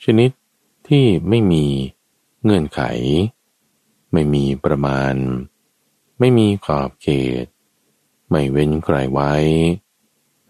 [0.04, 0.30] ชนิด
[0.88, 1.66] ที่ไม่มี
[2.42, 2.80] เงื่อนไข
[4.12, 5.14] ไม่มีประมาณ
[6.18, 7.08] ไม่มีขอบเข
[7.44, 7.46] ต
[8.30, 9.34] ไม่เว้นใครไว้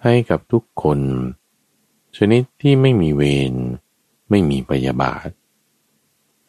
[0.02, 1.00] ให้กับทุกคน
[2.16, 3.54] ชนิดที่ไม่มีเวร
[4.30, 5.28] ไม่มีปยาบาท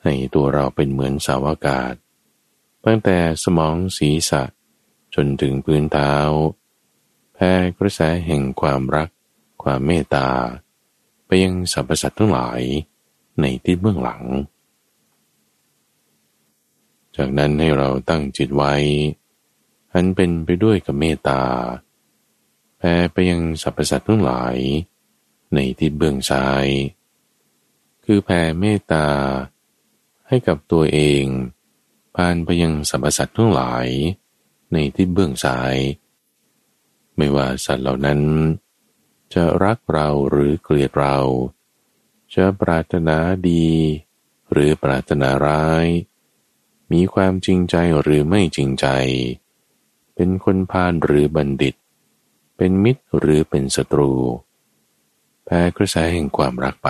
[0.04, 1.94] ให้ตัวเราเป็นเหมือนสาวอากาศ
[2.86, 4.44] ตั้งแต่สมองศีรษะ
[5.16, 6.14] จนถึงพื้นเท้า
[7.42, 9.10] แผ่กระแสแห่งความรัก
[9.64, 10.28] ความเมตตา
[11.26, 12.62] ไปยังสรรพสัตว์ทั้งหลาย
[13.40, 14.24] ในที่เบื้องหลัง
[17.16, 18.74] จากนั้นให้เราตั้งจิตไว้
[19.94, 21.42] อันเป็นไปด้วยกับเมตตา
[22.78, 24.58] แผ่ไปยังสรรพสัตว์ทั้งหลาย
[25.54, 26.68] ในทิศเบื้องซ้าย
[28.04, 29.08] คือแผ่เมตตา
[30.28, 31.24] ให้กับตัวเอง
[32.16, 33.88] ผ่านไปยังสรรพสัตว์ทั้งหลาย
[34.74, 35.78] ในทิศเบื้องซ้าย
[37.20, 38.22] ไม่ว่าสัตว์เหล่านั้น
[39.34, 41.18] จะรักเราหรือเกลียดเรา
[42.36, 43.18] จะปรารถนา
[43.50, 43.70] ดี
[44.52, 45.86] หรือปรารถนาร้าย
[46.92, 48.88] มีความจริงใจหรือไม่จริงใจ
[50.16, 51.76] เป็นคนพาลหรือบัณฑิต
[52.58, 54.12] เป็นมิตรหรือเป็นศัตรู
[55.46, 56.90] แพ้กระแสแห่งความรักไป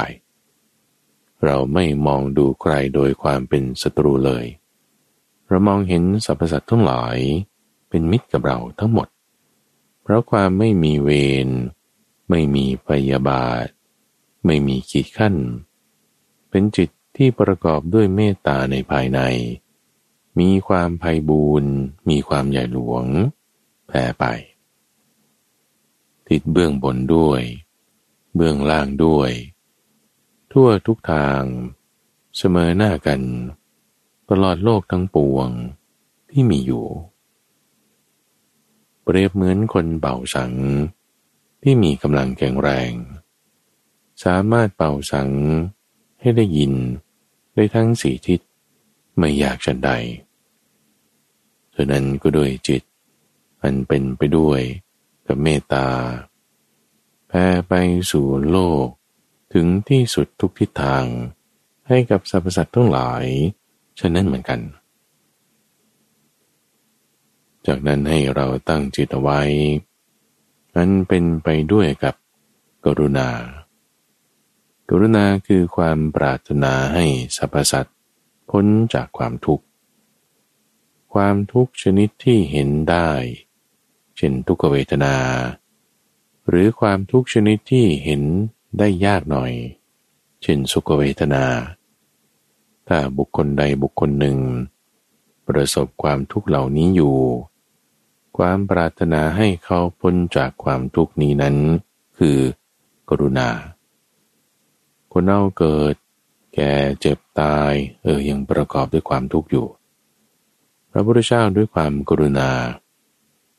[1.45, 4.45] เราไม่มองดูใครโดยความเป็นศัตรูเลย
[5.47, 7.17] เรามองเห็นสรรพสัตว์ทั้งหลาย
[7.89, 9.07] เป็นมิตรกับเราทั้งหมด
[10.09, 11.09] ราะความไม่มีเว
[11.45, 11.47] ร
[12.29, 13.67] ไม่มีพยาบาท
[14.45, 15.35] ไม่มีขีดขั้น
[16.49, 19.19] เป็นจิตที่ประกอบด้วยเมตตาในภายใน
[20.39, 21.71] มีความไพ่บูรณ์
[22.09, 23.05] มีความใหญ่หลวง
[23.87, 24.25] แผ่ไป
[26.27, 27.41] ติดเบื้องบนด้วย
[28.35, 29.31] เบื้องล่างด้วย
[30.51, 31.43] ทั่วทุกทาง
[32.37, 33.21] เสมอหน้ากัน
[34.29, 35.49] ตลอดโลกทั้งปวง
[36.29, 36.85] ที่มีอยู่
[39.11, 40.53] เปรียบเหมือนคนเป่าสัง
[41.63, 42.91] ที่มีกำลังแข็งแรง
[44.23, 45.29] สามารถเป่าสัง
[46.19, 46.73] ให้ได้ยิน
[47.53, 48.39] ได้ทั้งสี่ทิศ
[49.17, 49.91] ไม่ยากฉันใด
[51.75, 52.83] ฉะนั้นก็ด้วยจิต
[53.61, 54.61] อันเป็นไปด้วย
[55.27, 55.87] กับเมตตา
[57.27, 57.73] แผ่ไป
[58.11, 58.85] สู่โลก
[59.53, 61.05] ถึงที่สุดทุกทิศทาง
[61.87, 63.25] ให้กับสรรพสัตว์ทั้งหลาย
[63.99, 64.61] ฉะนั้นเหมือนกัน
[67.69, 69.41] จากนั้นให้เราตั้งจิตเอาไว้
[70.75, 72.15] นั้นเป็นไปด้วยกับ
[72.85, 73.29] กรุณา
[74.89, 77.05] กรุณาคือความปรารถนาให้
[77.35, 77.97] สรรพสัตว์
[78.49, 79.65] พ้นจากความทุกข์
[81.13, 83.09] ความทุกข์ชนิดที่เห็นได้
[84.17, 85.15] เช่นทุกขเวทนา
[86.47, 88.21] หรือความทุกข์ชนิดที่เห็น
[88.77, 89.51] ได้ยากหน่อย
[90.41, 91.45] เช่นสุขเวทนา
[92.87, 94.37] ถ้าบุคคลใดบุคคลหนึ่ง
[95.47, 97.17] ประสบความทุกข์เหล่านี้อยู่
[98.43, 101.55] ความปรารถนาให้เขาพ้นจากความทุกข์นี้นั้น
[102.17, 102.37] คือ
[103.09, 103.49] กรุณา
[105.11, 105.95] คนเราเกิด
[106.55, 107.73] แก่เจ็บตาย
[108.03, 109.67] เออยังประกอบด้วยความทุกข์อยู่
[110.91, 112.49] พระพุทธเจ้าด้วยความกรุณา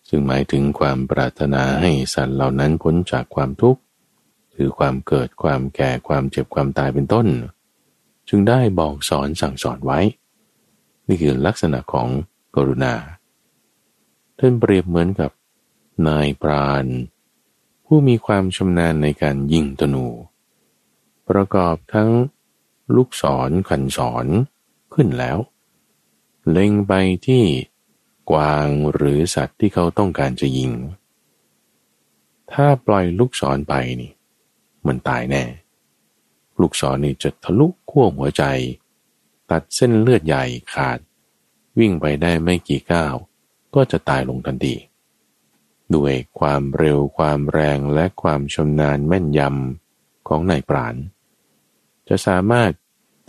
[0.09, 3.81] ซึ่งหมายถึงความปรารถนาให้สัตว์เหล่านั้นพ้นจากความทุกข์
[4.55, 7.27] คือความเกิดความแก่ความเจ็บความตายเป็นต้น
[8.29, 10.01] จึงได้บอกสอนสั่งสอนไว้
[11.07, 12.09] นี่คือลักษณะของ
[12.57, 12.95] กรุณา
[14.43, 15.31] ท่านเปรียบเหมือนกับ
[16.09, 16.87] นายปราณ
[17.87, 20.07] ผู้มีความชำนาญในการยิงธนู
[21.29, 22.11] ประกอบทั้ง
[22.95, 24.27] ลูกศรขันศร
[24.95, 25.39] ขึ้นแล้ว
[26.51, 26.93] เล็งไป
[27.27, 27.45] ที่
[28.31, 30.73] กวางหรือสัตว์ที่เขาต้องการจะยิง
[32.53, 34.13] ถ้าปล่อยลูกศรไปนี่
[34.87, 35.45] มันตายแน่
[36.61, 38.45] ลูกศรนี่จะทะลุขั้วหัวใจ
[39.51, 40.99] ตัดเส้นเลือดใหญ่ขาด
[41.79, 43.15] วิ่งไปได้ไม่กี่ก้าว
[43.75, 44.75] ก็จะตายลงทันที
[45.95, 50.95] ด้วยความเร็วความแรงและความชำนาญแม่นยำของนายปราณ
[52.09, 52.73] จะสามารถ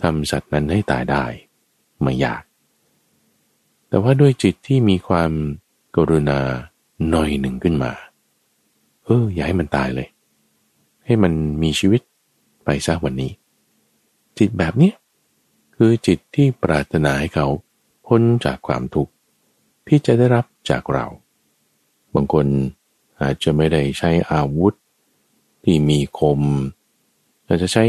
[0.02, 1.24] ทำสัตว์นั้นให้ตายได้
[2.02, 2.42] ไม่ยาก
[3.88, 5.30] แต่ว่าด้วยจิตที่มีความ
[5.96, 6.40] กรุณา
[7.10, 7.92] หน่อยหนึ่งขึ้นมา
[9.04, 10.08] เอออย่าให้มันตายเลย
[11.04, 12.00] ให้มันมีชีวิต
[12.64, 13.32] ไปซะวันนี้
[14.38, 14.92] จิตแบบนี้
[15.76, 17.46] คือจิตที่ปรารถนาให้เขา
[18.06, 19.12] พ้นจากความทุกข์
[19.86, 21.06] ที่จะได้รับจากเรา
[22.14, 22.46] บางคน
[23.22, 24.74] อาจจะไม่ได้ใช้อาวุธ
[25.64, 26.40] ที่มีคม
[27.46, 27.84] อาจจะใช้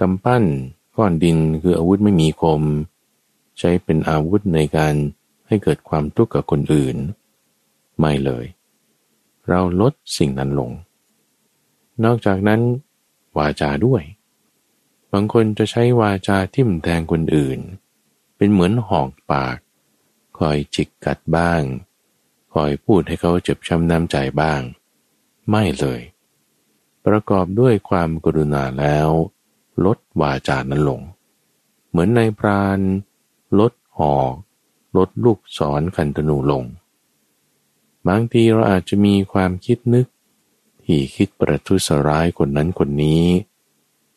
[0.00, 0.44] กำปั้น
[0.96, 2.62] ก้อนดินคืออาวุธไม่มีคม
[3.58, 4.94] ใช้เป็นอาวุธในการ
[5.46, 6.96] ให้เกิดความทุกข์กับคนอื่น
[7.98, 8.44] ไม่เลย
[9.48, 10.70] เราลดสิ่งนั้นลง
[12.04, 12.60] นอกจากนั้น
[13.36, 14.02] วาจาด้วย
[15.12, 17.58] บางคนจะใช้วาจาทิ่มแทงคนอื่น
[18.36, 19.56] เป็นเหมือนหอกปาก
[20.48, 21.62] อยจิกกัดบ้าง
[22.54, 24.60] คอยพูดให้เขาเจ็บช้ำน้ำใจบ้าง
[25.50, 26.00] ไม่เลย
[27.06, 29.08] ประกอบด้วยความกรุณาแล้ว
[29.84, 31.00] ลดวาจานั้นลง
[31.88, 32.80] เหมือนในพราน
[33.58, 34.34] ลดหอก
[34.96, 36.64] ลดลูกศรคันธนูลง
[38.08, 40.06] บางทีเราอาจจะมีความคิดนึก
[40.84, 43.26] ที่คิดประทุษร้ายคนนั้นคนนี้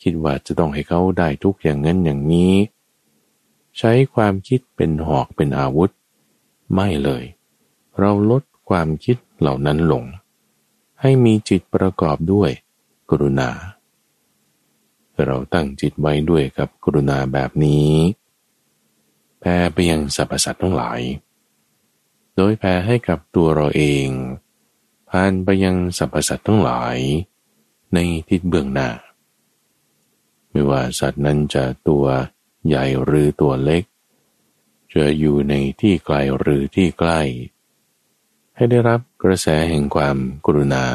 [0.01, 2.53] คิดว่าจะต้องให้เขาได้ทุกอย่างนั้นอย่างนี้
[3.77, 5.91] ใช้ความคิดเป็นหอกเป็นอาวุธ
[6.73, 7.23] ไม่เลย
[7.99, 10.03] เราลดความคิดเหล่านั้นลง
[11.01, 12.49] ให้มีจิตประกอบด้วย
[13.09, 13.49] กรุณา
[15.25, 17.89] เราตั้งจิตไว้ด้วยกับกรุณาแบบนี้
[19.39, 20.99] แผ่ไปยังสรรพสัตว์ทั้งหลาย
[22.35, 24.07] โดยแผ่ให้กับตัวเราเอง
[25.09, 26.97] ผ่านไปยังสรรพสัตว์ทั้งหลาย
[27.93, 27.97] ใน
[28.29, 28.89] ทิศเบื้องหน้า
[30.49, 32.05] ไม่ว่าสัตว์นั้นจะตัว
[32.67, 33.83] ใหญ่หรือตัวเล็ก
[34.95, 37.21] จะอยู่ในที่ไกลหรือที่ใกล้
[38.55, 40.85] ให้ได้รับกระแสแห่งความกรุณา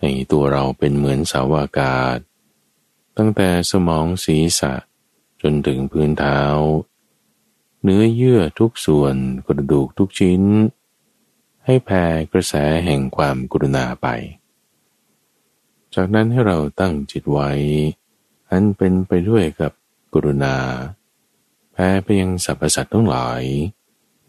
[0.00, 2.18] ให้ตัวเราเป็นเหมือนสาวอากาศ
[3.16, 4.74] ตั้งแต่สมองศีรษะ
[5.42, 6.40] จนถึงพื้นเท้า
[7.82, 9.14] เนื้อเยื่อทุกส่วน
[9.46, 10.42] กระดูกทุกชิ้น
[11.64, 12.54] ให้แผ่กระแส
[12.84, 14.08] แห่งความกรุณาไป
[15.94, 17.50] จากนั้นให้เราตั้งจิตไว้
[18.50, 19.72] อันเป็นไปด้วยกับ
[20.14, 20.54] กรุณา
[21.80, 23.42] แผ่ไปยังสรรพสัตว์ทั้งหลาย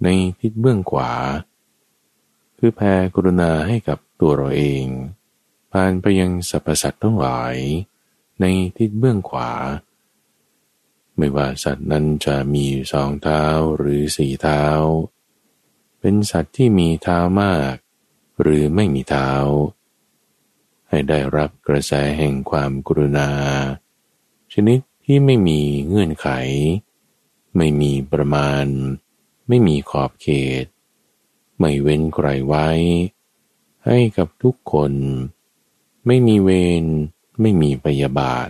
[0.03, 0.07] ใน
[0.39, 1.11] ทิศเบื้องขวา
[2.57, 4.85] คือแผ่กรุณาให้กับตัวเราเอง
[5.71, 7.55] ผ่านไปยังสรรพสัตว์ทั้งหลาย
[8.41, 8.45] ใน
[8.77, 9.51] ทิศเบื้องขวา
[11.17, 13.43] ไม่ว่าสัตว์นั้นจะมีสองเท้า
[13.77, 14.63] หรือสี่เท้า
[15.99, 17.73] เป็นสัตว์ที่มีเท้ามาก
[18.41, 19.31] หรือไม่มีเท้า
[20.89, 23.29] ให้ได้รับกระแสแห่งความกรุณา
[24.53, 26.29] ชนิดที่ไม่มีเงื่อนไข
[27.57, 28.65] ไม่มีประมาณ
[29.47, 30.27] ไม่มีขอบเข
[30.63, 30.65] ต
[31.59, 32.67] ไม่เว้นใครไว้
[33.85, 34.93] ให้กับทุกคน
[36.05, 36.49] ไม่มีเว
[36.83, 36.85] ร
[37.41, 38.49] ไม่มีพยาบาท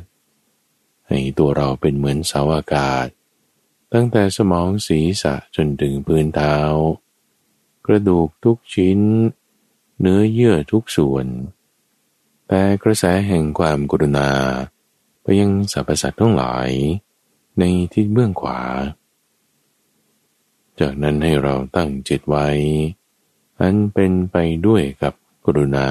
[1.08, 3.08] ให้ตัวเราเป็นเหมือนเสาอากาศ
[3.94, 6.58] ตั้งแต่สมองศีรษะจนถึงพื้นเท้า
[7.86, 9.00] กระดูกทุกชิ้น
[10.00, 11.26] เนื้อเยื่อทุกส่วน
[12.48, 14.32] แต่กระแสแห่งความกรุณา
[15.22, 16.70] ไปยังสรรพสัตว์ทั้งหลาย
[17.60, 18.60] ในทิศเบื้องขวา
[20.80, 22.48] จากนั้นให้เราตั้งจิตไว้
[23.60, 24.36] อันเป็นไป
[24.68, 25.14] ด้วยกับ
[25.46, 25.90] กรุณา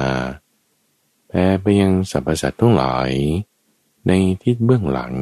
[1.27, 3.11] แผ่ไปยังสรรพสัตว์ทั้งหลาย
[4.07, 4.11] ใน
[4.43, 5.13] ทิศเบื้องหลัง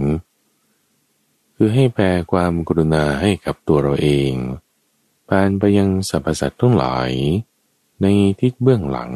[1.56, 4.34] คือให้แผ่ความกรุณาให้กับตัวเราเอง
[5.30, 7.12] ผ่านไปยังสรรพสัตว์ทั้งหลาย
[8.02, 8.06] ใน
[8.42, 9.12] ทิศเบื้องหลัง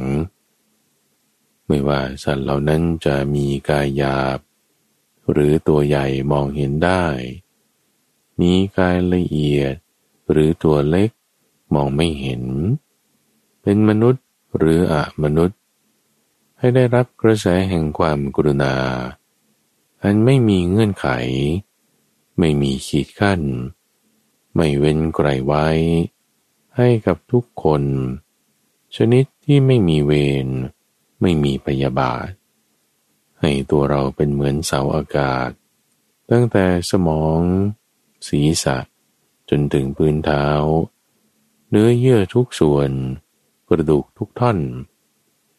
[1.68, 4.40] ไม่ว่าสัตว์เหล่านั้นจะมีกายหยาบ
[5.32, 7.04] หรือตัวใหญ่มองเห็นได้
[8.40, 9.76] มีกายละเอียด
[10.32, 11.10] หรือตัวเล็ก
[11.74, 12.44] มองไม่เห็น
[13.62, 14.24] เป็นมนุษย์
[14.58, 15.58] หรืออะมนุษย์
[16.58, 18.76] ให้ได้รับกระแสแห่งความกรุณา
[20.04, 21.08] อันไม่มีเงื่อนไข
[22.40, 23.42] ไม่มีขีดขั้น
[24.56, 25.68] ไม่เว้นไกลไว้
[26.78, 27.84] ให้กับทุกคน
[28.96, 30.12] ชนิดที่ไม่มีเว
[30.46, 30.48] ร
[31.22, 32.30] ไม่มีพยาบาท
[33.42, 35.50] ให้ตัวเราเป็นเหมือนเสาอากาศ
[36.32, 37.40] ตั้งแต่สมอง
[38.28, 38.78] ศีรษะ
[39.50, 40.46] จนถึงพื้นเท้า
[41.70, 42.90] เนื้อเยื่อทุกส่วน
[43.70, 44.58] กระดูกทุกท่อน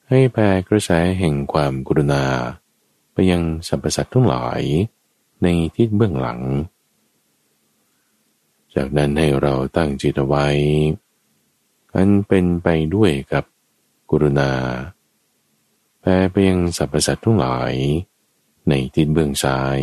[0.09, 2.25] ให้แผ่กระแสแห่งความกรุณา
[3.13, 4.61] ไปยังสรรพสัตว์ทั้งหลาย
[5.43, 6.41] ในทิศเบื้องหลัง
[8.75, 10.47] จากนั้นให้เราตั้งจิตไว้
[11.95, 13.45] อันเป็นไปด้วยกับ
[14.11, 14.51] กรุณา
[16.05, 17.75] แผ่ไปยังสรรพสัตว์ทั้งหลาย
[18.69, 19.79] ในทิศเบื้องซ้าย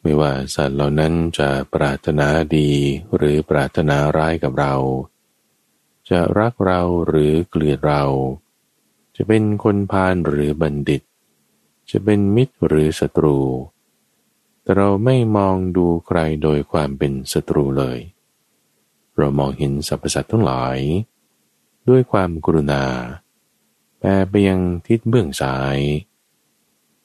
[0.00, 2.70] ไม่ว่าสัตว์เหล่านั้นจะปรารถนาดี
[3.16, 4.74] หรือปรารถนาร้ายกับเรา
[6.08, 8.04] จะรักเราหรือเกลียดเรา
[9.16, 11.02] จะเป็นคนพาลหรือบัณฑิต
[11.90, 13.38] จะเป็นมิตรหรือศัตรู
[14.62, 17.98] แต่เราไม่มองดูใครโดยความเป็นศัตรูเลย
[19.16, 20.78] เรามองเห็นสรรพสัตว์ทั้งหลาย
[21.88, 22.84] ด้วยความกรุณา
[24.08, 25.78] ผ่ไปยังทิศเบื้องซ้าย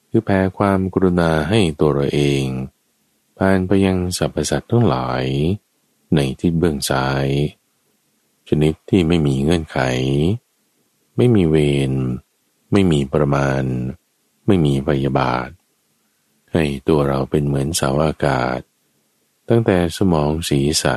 [0.08, 2.44] คือแผ่ความกรุณาให้ตัวเราเอง
[3.38, 5.24] ผ่านไปยังสรรพสัตว์ทั้งหลาย
[6.14, 7.26] ในทิศเบื้องซ้าย
[8.48, 9.78] ชนิดที่ไม่มีเงื่อนไข
[11.16, 11.56] ไม่มีเว
[11.90, 11.92] ร
[12.72, 13.62] ไม่มีประมาณ
[14.46, 15.48] ไม่มีพยาบาท
[16.52, 18.60] ให้ตัวเราเป็นเหมือนเสาอากาศ
[19.48, 20.96] ตั้งแต่สมองศีรษะ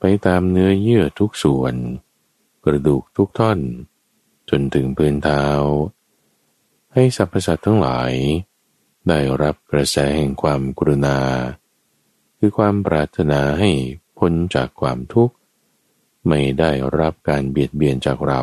[0.00, 1.74] ไปตามเนื้อเยื่อทุกส่วน
[2.64, 3.60] กระดูกทุกท่อน
[4.50, 5.44] จนถึงพื้นเท้า
[6.92, 8.12] ให้สรรพสัตว์ทั้งหลาย
[9.08, 11.18] ได้รับกระแสแห่งความกรุณา
[12.38, 13.70] คือความปรารถนาให้
[14.18, 15.34] พ้นจากความทุกข์
[16.28, 18.42] ไม่ได้รับการเบียดเบียนจากเรา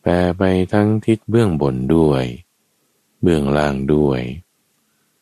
[0.00, 2.24] แผ่ไปทั้งทิศเบื้องบนด้วย
[3.22, 4.20] เบื้องล่างด้วย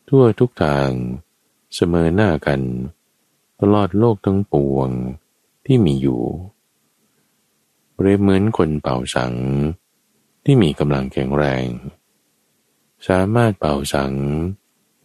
[0.09, 0.91] ทั่วทุกทาง
[1.75, 2.61] เสมอหน้ากัน
[3.61, 4.89] ตลอดโลกทั้งปวง
[5.67, 6.23] ที่มีอยู่
[8.03, 9.35] เรียบเหมือนคนเป่าสัง
[10.45, 11.67] ที่มีกำลังแข็งแรง
[13.09, 14.13] สามารถเป่าสัง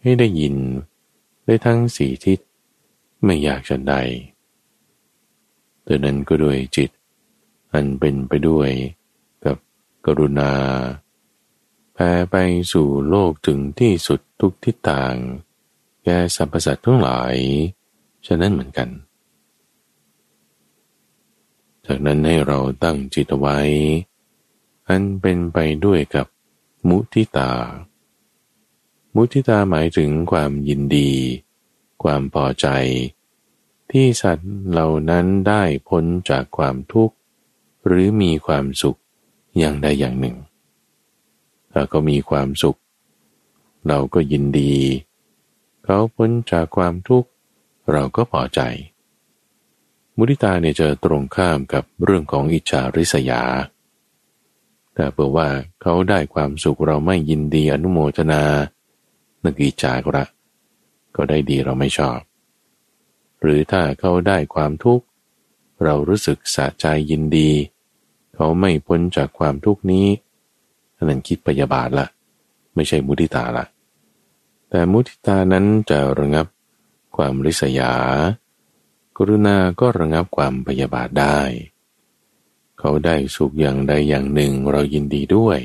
[0.02, 0.56] ให้ได้ยิน
[1.44, 2.38] ได้ทั้งสี่ทิศ
[3.24, 3.94] ไม่อยากจะใด
[5.84, 6.90] แต่นั้นก็ด้วยจิต
[7.72, 8.70] อันเป็นไปด้วย
[10.06, 10.52] กรุณา
[11.94, 12.36] แผ่ไป
[12.72, 15.14] สู่โลกถึงที่สุดทุกทิศทาง
[16.04, 17.34] แก่สรรพสัตว์ทั้งหลาย
[18.26, 18.88] ฉะนั้นเหมือนกัน
[21.86, 23.58] จากนั้นให้เราตั้งจิตไว้
[24.88, 26.26] อันเป็นไปด้วยกับ
[26.88, 27.52] มุทิตา
[29.14, 31.10] มุทิตาหมายถึงความยินดี
[32.02, 32.66] ความพอใจ
[33.90, 37.14] ที่สัตว์เหล่านั้นได้พ้นจากความทุกข์
[37.86, 38.98] หรือมีความสุข
[39.58, 40.36] อย่างใดอย่างหนึ่ง
[41.72, 42.78] ถ้าก็มีความสุข
[43.88, 44.74] เราก็ยินดี
[45.84, 47.28] เขาพ้นจากความทุกข์
[47.92, 48.60] เราก็พอใจ
[50.16, 53.42] มุทิตาเนี่ยจะตรงข้ามกับเรื่องของอิจฉาริษยา
[54.94, 55.48] แต่เผื่อว่า
[55.82, 58.42] เขาได้ความสุขเราไม่ยินดีอนุโมทนา
[59.44, 60.24] นักอิจฉากระ
[61.16, 62.18] ก็ได้ดีเราไม่ชอบ
[63.40, 65.04] หรือถ้าเขาได้ความทุกข์
[65.84, 67.50] เรารู้สึกสะใจยินดี
[68.34, 70.06] เขาไม่พ้นจากความทุกข์นี้
[71.08, 72.06] นั่นคิดพยาบาทละ
[72.74, 73.64] ไม่ใช่มุทิตาละ
[74.70, 76.46] แต่มุทิตานั้นจะระงับ
[77.16, 77.92] ความริษยา
[79.16, 81.40] กรุณาก็ระงับความพยาบาทได้
[82.78, 85.58] เขาได้สุขอย่างใดอย่างหนึ่งเรายินดีด้วย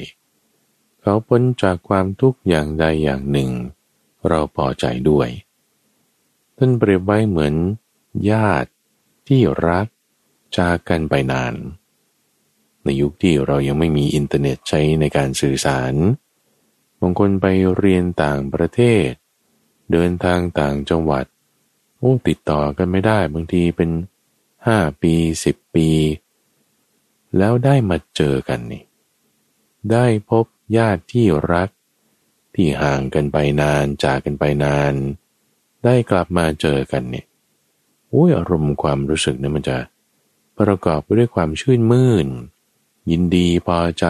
[1.01, 3.51] เขาพ้นจากความทุกข์อย่างใดอย่างหนึ่ง
[4.27, 5.29] เราพอใจด้วย
[6.57, 7.53] ท่านเปรียบไว้เหมือน
[8.31, 8.69] ญาติ
[9.27, 9.87] ที่รัก
[10.57, 11.53] จากกันไปนาน
[12.83, 15.93] ในยุคที่เรายังไม่มีอินเทอร์เน็ตใช้ในการสื่อสาร
[17.01, 17.45] บางคนไป
[17.77, 19.09] เรียนต่างประเทศ
[19.91, 21.25] เดินทางต่างจังหวัด
[22.01, 23.89] โอ้ติดต่อกันไม่ได้ บางทีเป็น
[24.67, 25.89] ห้าปีสิบปี
[27.37, 28.83] แล้วได้มาเจอกันนี่
[29.91, 30.45] ได้พบ
[30.77, 31.69] ญาติที่รัก
[32.55, 34.93] ที่ห่างกันไปนานจากกันไปนาน
[35.83, 37.25] ได้กลับมาเจอกันเนี่ย
[38.09, 39.77] โอ้ยอารมณ์ความรู้สึกเนี่ยมันจะ
[40.59, 42.27] ประกอบไปด้วยความชื่นมื่น
[43.11, 44.05] ยินดีพอใจ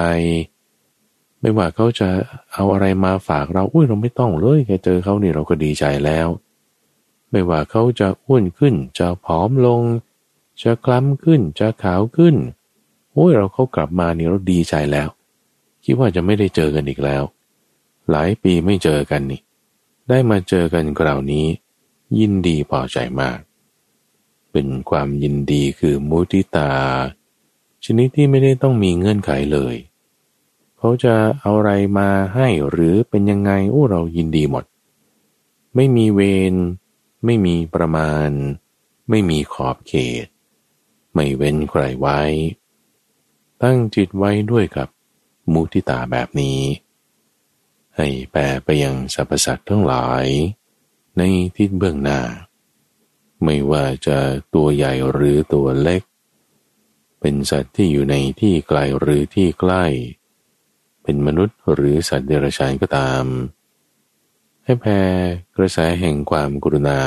[1.41, 2.09] ไม่ว่าเขาจะ
[2.53, 6.27] เอาอะไรมาฝากเราอุ้ยเราไม่ต้องเลยแค่เจอเขานี่เราก็ดีใจแล้ว
[7.31, 9.81] ไม่ว่าเขาจะอ้วนขึ้น จะผอมลง
[10.61, 12.35] จะคล้ำขึ้น จะขาวขึ้น
[13.13, 15.09] โอ้ยเราเขากลับมานี่เราดีใจแล้ว
[15.83, 17.23] คิดว่าจะไม่ได้เจอกันอีกแล้ว
[18.09, 19.41] หลายปีไม่เจอกันนี่
[20.09, 21.45] ได้มาเจอกันคราวนี้
[22.19, 23.39] ยินดีพอใจมาก
[24.51, 26.71] เป็นความยินดีคือมุติตา
[27.85, 29.75] ชนิดที่ไม่ได้ต้องมีเงื่อนไขเลย
[30.77, 34.63] เขาจะเอาอะไรมาให้หรือเป็นยังไงโอ้เรายินดีหมด
[35.75, 36.53] ไม่มีเวร
[37.25, 38.29] ไม่มีประมาณ
[39.09, 40.25] ไม่มีขอบเขต
[41.13, 42.19] ไม่เว้นใครไว้
[43.63, 44.87] ตั้งจิตไว้ด้วยกับ
[45.53, 46.59] มุทิตาแบบนี้
[47.95, 50.25] ให้แปลไปยังสรรพสัตว์ทั้งหลาย
[51.17, 51.21] ใน
[51.55, 52.21] ทิศเบื้องหน้า
[53.43, 54.17] ไม่ว่าจะ
[54.53, 56.01] ตัวใหญ่หรือตัวเล็ก
[57.19, 59.85] เป็นสัตว์ที่อยู่ในที่ไกลหรือที่ใกล้
[61.03, 63.23] เป็นมนุษย์หรือสัตว์เดรัจฉานก็ตาม
[64.63, 64.99] ให้แผ่
[65.55, 67.01] กระแสแห่งความกรุณา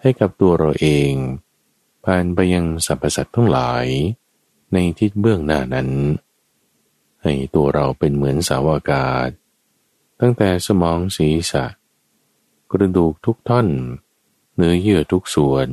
[0.00, 1.12] ให้กับตัวเราเอง
[2.04, 3.86] ผ่านไปยังสรรพสัตว์ทั้งหลาย
[4.72, 5.90] ในทิศเบื้องหน้านั้น
[7.22, 9.28] ให้ตัวเราเป็นเหมือนสาวอากาศ
[10.20, 11.66] ตั้งแต่สมองศีรษะ
[12.72, 13.68] กระดูกทุกท่อน
[14.56, 15.68] เนื้อเยื่อทุกส่วน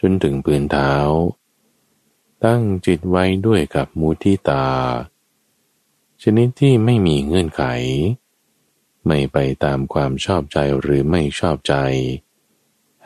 [0.00, 0.92] จนถึงปืนเท้า
[2.44, 4.66] ตั้งจิตไว้ด้วยกับมุทิตา
[6.22, 7.62] ชนิดที่ไม่มีเงื่อนไข
[9.08, 11.74] ไม่ไปตามความชอบใจหรือไม่ชอบใจ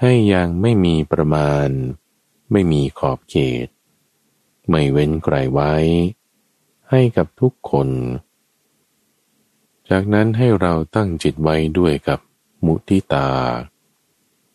[0.01, 1.69] ให้ยังไม่มีประมาณ
[2.53, 3.69] ไม่มีขอบเขต
[4.71, 5.75] ไม่เว้นใครไว้
[6.91, 7.89] ให้กับทุกคน
[9.91, 12.21] จากนั้นให้เราตั้งจิตไว้ด้วยกับ
[12.65, 13.29] มุทิตา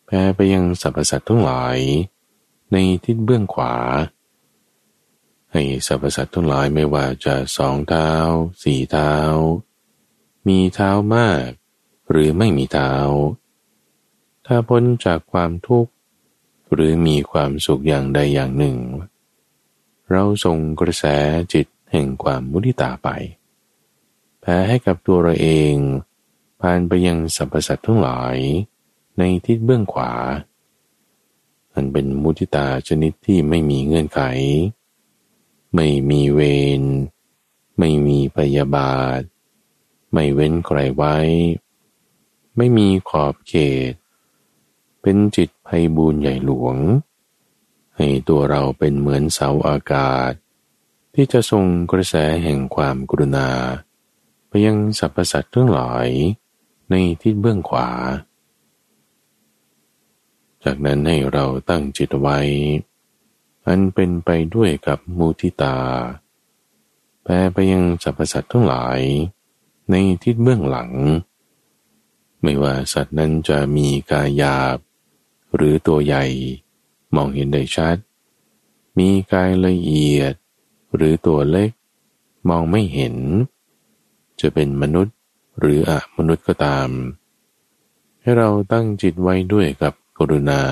[0.05, 1.77] แพ้ไปยังสรรพสัตว์ทั้งหลาย
[2.71, 3.75] ในทิศเบื้องขวา
[5.51, 8.09] ให้สรรพสัตว์ทั้งหลายไม่ว่าจะสองเท้า
[8.63, 9.13] สี่เท้า
[10.47, 11.47] มีเท้ามาก
[12.09, 12.91] หรือไม่มีเท้า
[14.45, 15.91] ถ้าพ้นจากความทุกข์
[16.73, 18.77] หรือมีความสุขอย่างใดอย่างหนึ่ง
[20.11, 21.05] เราส่งกระแส
[21.53, 23.09] จิตแห่งความมุทิตาไป
[24.39, 25.73] แผ่ให้กับตัวเราเอง
[26.61, 28.37] ผ่านไปยังสรรพสัตว์ทั้งหลาย
[29.17, 30.11] ในทิศเบื้องขวา
[31.73, 34.21] อันเป็นมุทิตาชนิดที่ไม่มีเงื่อนไข
[35.75, 36.41] ไม่มีเว
[36.79, 36.81] ร
[37.79, 39.21] ไม่มีพยาบาท
[40.11, 41.15] ไม่เว้นใครไว้
[42.57, 43.53] ไม่มีขอบเข
[43.91, 43.93] ต
[45.01, 46.77] เป็นจิตภัยบูญใหญ่หลวง
[47.97, 50.31] ให้ตัวเราเป็นเหมือนเสาอากาศ
[51.13, 53.49] ที่จะทรงกระแสแห่งความกรุณา
[54.47, 56.07] ไปยังสรรพสัตว์ทั้งหลาย
[56.89, 57.89] ในทิศเบื้องขวา
[60.63, 62.39] จากนั้นให้เราตั้งจิตไว้
[63.67, 65.77] อันเป็นไปด้วยกับมุทิตา
[67.23, 68.99] แปไปยังสรรพสัตว์ทั้งหลาย
[69.91, 70.91] ในทิศเบื้องหลัง
[72.41, 74.77] ไม่ว่าสัตว์นั้นจะมีกายหยาบ
[75.55, 76.25] หรือตัวใหญ่
[77.15, 77.97] มองเห็นได้ชัด
[78.97, 80.33] มีกายละเอียด
[80.95, 81.71] หรือตัวเล็ก
[82.49, 83.15] มองไม่เห็น
[84.39, 85.15] จะเป็นมนุษย์
[85.59, 86.89] หรืออะมนุษย์ก็ตาม
[88.21, 90.63] ให้เราตั้งจิตไว้ด้วยกับกรุณา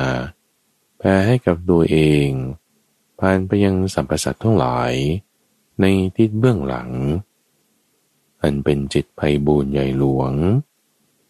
[0.98, 2.28] แผ่ให้กับตัวเอง
[3.20, 4.94] ผ่านไปยังสัมปสัตทั้งหลาย
[5.82, 5.86] ใน
[6.16, 6.90] ทิศเบื้องหลัง
[8.42, 10.34] อันเป็นจิตภัยบูญใหญ่หลวง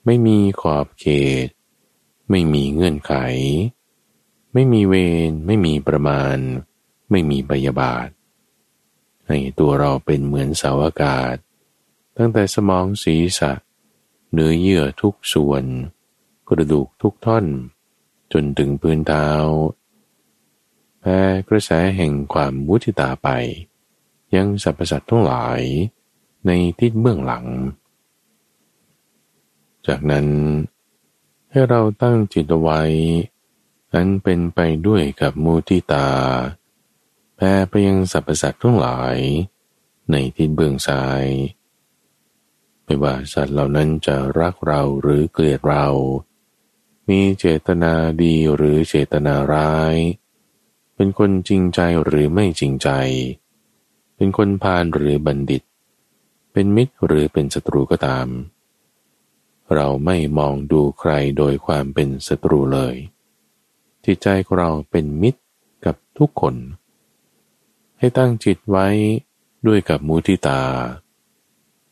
[0.06, 1.06] ไม่มีขอบเข
[1.46, 1.48] ต
[2.30, 3.14] ไม่มีเงื่อนไข
[4.54, 4.96] ไม่มีเว
[5.30, 6.38] รไม่มีประมาณ
[7.12, 8.08] ไม่มีบยาบาท
[9.28, 11.36] ให้ตัวเราเป็นเหมือนเสาอากาศ
[12.18, 13.52] ตั้งแต่สมองศีรษะ
[14.34, 15.64] เนื้อเยื่อทุกส่วน
[16.50, 17.46] กระดูกทุกท่อน
[18.34, 19.28] จนถึงพื้นเท้า
[21.02, 23.30] แผ่กระแสแห่งความมุทิตาไป
[24.36, 25.62] ยังสรรพสัตว์ทั้งหลาย
[26.46, 27.46] ในทิศเบื้องหลัง
[29.88, 30.28] จากนั้น
[31.52, 32.82] ให้เราตั้งจิตไว้
[33.94, 36.08] นั้นเป็นไปด้วยกับมุทิตา
[37.36, 39.18] แผ่ไปยังสรรพสัตว์ทั้งหลาย
[40.12, 41.26] ในทิศเบื้องซ้าย
[42.84, 45.88] ไม่ว่าสัตว์เหล่านั้นจะรักเราหรือเกลียดเรา
[47.08, 47.94] มีเจตนา
[48.24, 49.96] ดีหรือเจตนาร้าย
[50.96, 52.90] เป็นคนจริงใจหรือไม่จริงใจ
[54.16, 55.64] เป็นคนพาลหรือบัณฑิต
[56.58, 58.28] เป็นมิตรหรือเป็นศัตรูก็ตาม
[59.74, 62.96] เราไม่มองดูใครโดยความเป็นศัตรูเลย
[64.06, 65.42] จิตใจของเราเป็นมิตร
[65.86, 66.56] กับทุกคน
[67.98, 68.88] ให้ตั้งจิตไว้
[69.68, 70.64] ด้วยกับมุทิตา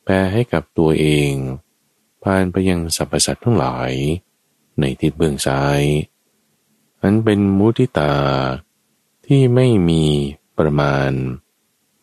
[0.03, 1.31] แปลให้กับตัวเอง
[2.23, 3.91] ผ่านไปยังสรรพสัตว์ทั้งหลาย
[4.79, 5.81] ในทิศเบื้องซ้าย
[7.01, 8.13] อันเป็นมุติตา
[9.25, 10.03] ที่ไม่มี
[10.57, 11.11] ประมาณ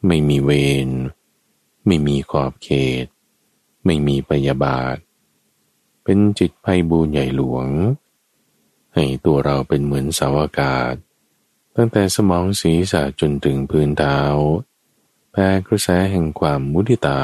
[0.07, 0.51] ไม่มีเว
[0.87, 0.89] ร
[1.87, 2.69] ไม่มีขอบเข
[3.05, 3.07] ต
[3.85, 4.97] ไม่มีปยาบาท
[6.05, 7.67] เป็นจิตภัยบูญใหญ่หลวง
[8.95, 10.95] ให้ตัวเราเป็นเหมือนสาวากาศ
[11.77, 14.19] ตั้งแต่สมองศีรษะจนถึงพื้นเท้า
[15.31, 17.23] แผ่กระแสแห่งความมุติตา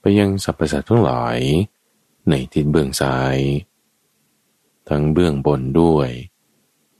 [0.00, 1.38] ไปยังสรรพสัตว์ทั้งหลาย
[2.28, 3.36] ในทิศเบื้องซ้าย
[4.88, 6.08] ทั้งเบื้องบนด้วย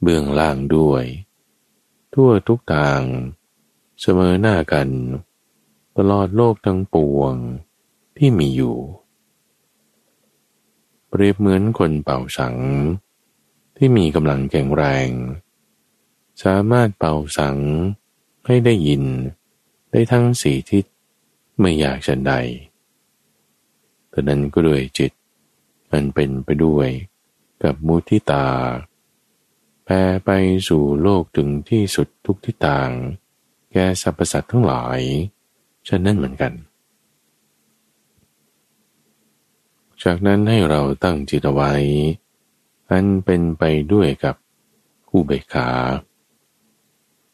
[0.01, 1.03] เบื้องล่างด้วย
[2.13, 3.01] ทั่วทุกทาง
[4.01, 4.89] เสมอหน้ากัน
[5.97, 7.35] ตลอดโลกทั้งปวง
[8.17, 8.77] ที่มีอยู่
[11.09, 12.57] เปรียบเหมือนคนเป่าสัง
[13.77, 15.09] ที่มีกำลังแข็งแรง
[16.43, 17.57] สามารถเป่าสัง
[18.45, 19.03] ให้ได้ยิน
[19.91, 20.85] ได้ทั้งสีทิศ
[21.59, 22.33] ไม่อยากฉันใด
[24.11, 25.11] ดังนั้นก็ด้วยจิต
[25.91, 26.89] มันเป็นไปด้วย
[27.63, 28.47] กับมุทิตา
[29.83, 30.29] แผ่ไป
[30.67, 32.89] สู่โลกถึงที่สุดทุกทิศทาง
[33.71, 34.99] แก่สรรพสัตว์ทั้งหลาย
[35.87, 36.53] ฉะนั้นเหมือนกัน
[40.03, 41.71] จากนั้นให้เราตั้งจิตไว้
[42.89, 44.35] อันเป็นไปด้วยกับ
[45.11, 45.69] อุเบกขา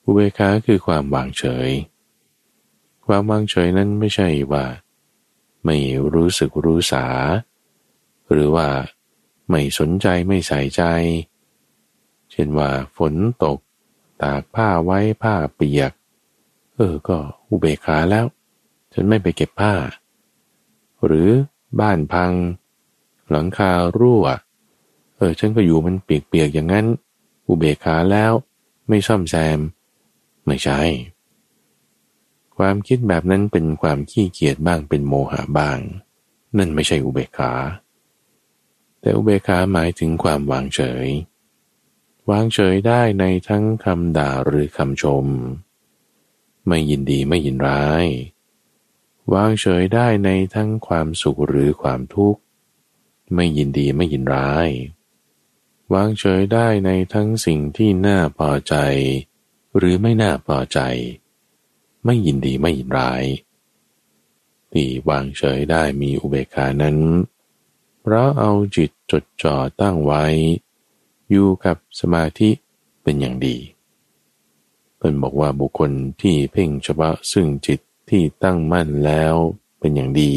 [0.03, 1.69] อุเบกขาคือความวางเฉย
[3.05, 4.65] ความวางเฉยนั้นไม่ใช่ว่า
[5.65, 5.77] ไม่
[6.13, 7.05] รู้สึกรู้สา
[8.31, 8.67] หรือว่า
[9.49, 10.83] ไม่สนใจไม่ใส่ใจ
[12.31, 13.59] เช่นว่าฝนตก
[14.21, 15.91] ตากผ้าไว้ผ้าเปียก
[16.75, 17.17] เออก็
[17.49, 18.25] อุเบกขาแล้ว
[19.01, 19.73] นไม่ไปเก็บผ้า
[21.05, 21.29] หรือ
[21.79, 22.31] บ้านพัง
[23.29, 24.25] หลังคารั่ว
[25.17, 26.85] เออฉันก็อยู่มันเปียกๆอย่างนั้น
[27.47, 28.31] อุเบกขาแล้ว
[28.87, 29.59] ไม่ซ่อมแซม
[30.45, 30.81] ไม่ใช่
[32.57, 35.79] ความคิดแบบนั้นเป็นความขี้เกียจบ้างเป็นโมหะบ้าง
[36.57, 37.53] นั่นไม่ใช่อุเบกขา
[38.99, 41.07] แต่อุเบกขาหมายถึงความวางเฉย
[42.29, 45.25] วางเฉยได้ในทั้งคำด่าหรือคำชม
[46.67, 48.05] ไม่ยินดีไม่ยินร้าย
[49.33, 52.41] วางเฉยได้ในทั้งความสุขหรือความทุกข์
[53.35, 54.69] ไม่ยินดีไม่ยินร้าย
[55.93, 58.75] วางเฉยได้ในทั้งสิ่งที่น่าพอใจ
[59.77, 60.79] หรือไม่น่าพอใจ
[62.05, 63.23] ไม่ยินดีไม่ยินร้าย
[64.71, 66.97] ที่วางเฉยได้มีอุเบกขานั้น
[68.01, 70.25] เพราะเอาจิตจดจ่อตั้งไว้
[71.29, 72.49] อยู่กับสมาธิ
[73.03, 73.57] เป็นอย่างดี
[74.97, 79.33] เป็นบอกว่าบุคคลที่เพ่งเฉพาะซึ่งจิต ที่ตั้งมั่นแล้ว
[79.79, 80.35] เป็นอย่างดี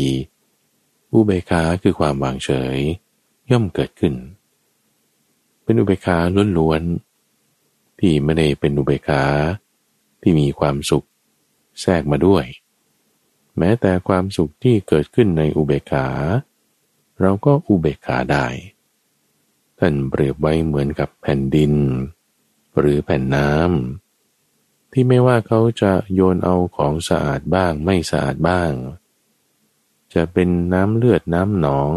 [1.13, 2.79] อุเบกขาคือความวางเฉย
[3.51, 4.15] ย่อมเกิดขึ้น
[5.63, 6.19] เป็นอุเบกขา
[6.59, 9.25] ล้วนๆที่ไม่ได้เป็นอุเบกขา
[10.23, 11.07] ที่มีความสุข
[11.81, 12.45] แทรกมาด้วย
[13.59, 16.07] แม้แต่ความสุขที่เกิดขึ้นในอุเบกขา
[17.21, 18.47] เราก็อุเบกขาได้
[19.79, 21.73] ท่านเปรียบไว้เหมือนกับแผ่นดิน
[22.79, 24.12] หรือแผ่นน้ำ
[24.93, 28.73] ที่ไม่ว่าเขาจะโยนเอาของสะอาดบ้างไม่สะอาดบ้าง
[30.15, 31.93] จะเป็นน้ำเลือดน้ำหนอง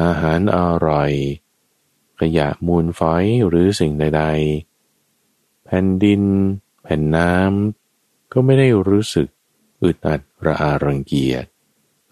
[0.00, 1.12] อาหารอร่อย
[2.20, 4.24] ขยะมูลฝอยหรือสิ่งใด
[4.94, 6.22] ๆ แผ่นดิน
[6.82, 9.28] แผ่นน้ำก็ไม่ได้รู้สึก
[9.82, 11.44] อึดอัดระอารังเกียจ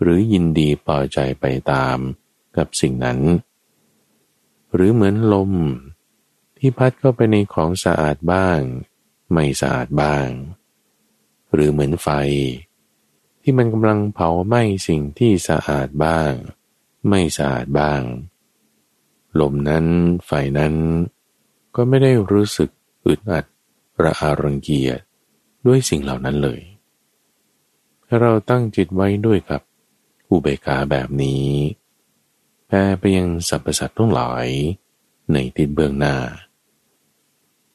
[0.00, 1.98] หรือยินดีพอใจไปตาม
[2.56, 3.20] กับสิ่งนั้น
[4.74, 5.52] หรือเหมือนลม
[6.56, 8.60] ที่พัดเข้าไปในของสะอาดบ้าง
[9.32, 10.28] ไม่สะอาดบ้าง
[11.52, 12.08] หรือเหมือนไฟ
[13.42, 16.32] ที่มันกำลังเผาไหม้สิ่งที่สะอาดบ้าง
[17.08, 18.02] ไม่สะอาดบ้าง
[19.40, 19.86] ลมนั้น
[20.26, 20.74] ไฟนั้น
[21.74, 22.70] ก็ไม่ได้รู้สึก
[23.06, 23.44] อึดอัด
[24.02, 25.00] ระอารังเกียจ
[25.66, 26.60] ด้วยสิ่งเหล่านั้นเลย
[28.06, 29.60] ถ้าเราตั้งจิตไว้ด้วยกับ
[30.30, 31.46] อุเบกขาแบบนี้
[32.66, 34.46] แพ้ไปยังสรรพสัตว์ทั้งหลาย
[35.32, 36.16] ในทิศเบื้องหน้า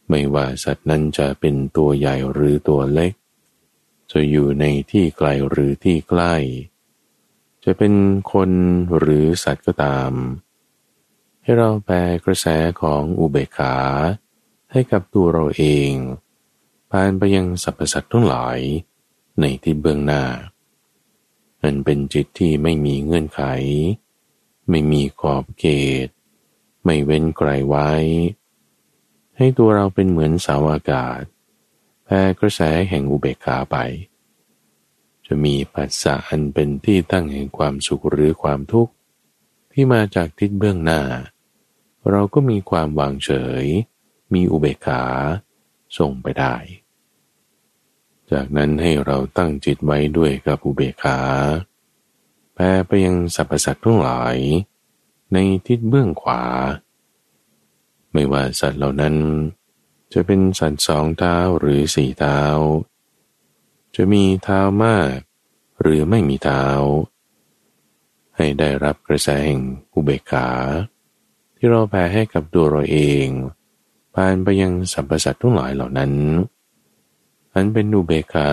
[0.10, 3.14] ไม่ว่าสัตว์นั้นจะเป็นตัวใหญ่หรือตัวเล็ก
[4.12, 6.36] จะอยู่ในที่ไกลหรือที่ใกล้
[7.64, 7.94] จะเป็น
[8.32, 8.52] คน
[8.98, 10.12] หรือสัตว์ก็ตาม
[11.42, 12.48] ให้เราแปลกระแส
[12.82, 13.76] ของอุเบกขา
[14.72, 15.92] ให้กับตัวเราเอง
[16.92, 18.60] ผ่านไปยังสรรพสัตว์ทั้งหลาย
[19.40, 20.24] ในที่เบื้องหน้า
[21.62, 23.44] มันเป็นจิตที่ไม่มีเงื่อนไข
[24.70, 25.66] ไม่มีขอบเข
[26.06, 26.08] ต
[26.86, 27.90] ไม่เว้นไกลไว้
[29.38, 31.22] ให้ตัวเราเป็นเหมือนสาวอากาศ
[32.06, 33.78] แผ่กระแสแห่งอุเบกขาไป
[35.26, 38.94] จะมีปัสสะอันเป็นที่ตั้งแห่งความสุขหรือความทุกข์
[39.72, 41.02] ที่มาจากทิศเบื้องหน้า
[42.10, 43.32] เราก็มีความวางเฉ
[43.64, 43.66] ย
[44.34, 45.02] มีอุเบกขา
[45.98, 46.56] ส่งไปได้
[48.32, 51.20] จากนั้นให้เราตั้งจิตไว้ด้วยกับอุเบกขา
[52.54, 54.38] แผ่ไปยังสรรพสัตว์ทั้งหลาย
[55.34, 56.44] ในทิศเบื้องขวา
[58.14, 59.16] ไม่ว่าสัตว์เหล่านั้น
[60.14, 62.40] จะเป็นสัตว์สองเท้าหรือสี่เท้า
[63.96, 65.18] จะมีเท้ามาก
[65.82, 66.66] หรือไม่มีเท้า
[68.36, 69.62] ให้ได้รับกระแสแห่ง
[69.94, 70.50] อุเบกขา
[71.56, 73.28] ที่เราแผ่ให้กับตัวเราเอง
[74.16, 76.14] ผ่านไปยังสรรพสัตว์ทั้งหลายเหล่านั้น
[77.54, 78.52] อันเป็นอุเบกขา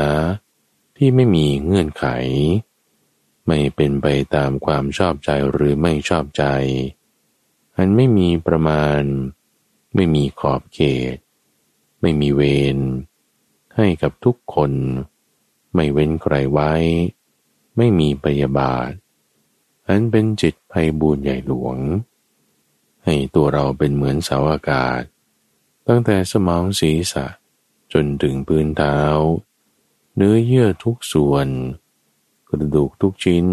[0.96, 2.06] ที่ไม่มีเงื่อนไข
[3.46, 6.44] ไม่เป็นไปตามความชอบใจหรือไม่ชอบใจ
[7.76, 9.02] อันไม่มีประมาณ
[9.94, 10.80] ไม่มีขอบเข
[11.14, 11.16] ต
[12.00, 12.42] ไม่มีเว
[12.76, 12.78] ร
[13.76, 14.72] ให้กับทุกคน
[15.74, 16.72] ไม่เว้นใครไว้
[17.76, 18.90] ไม่มีปยาบาท
[19.86, 21.76] อันเป็นจิตภัยบูญใหญ่หลวง
[23.04, 25.02] ให้ตัวเราเป็นเหมือนเสาอากาศ
[25.86, 27.26] ตั้งแต่สมองศีรษะ
[27.92, 28.98] จนถึงพื้นเท้า
[30.16, 31.48] เนื้อเยื่อทุกส่วน
[32.48, 33.46] กระดูกทุกชิ้น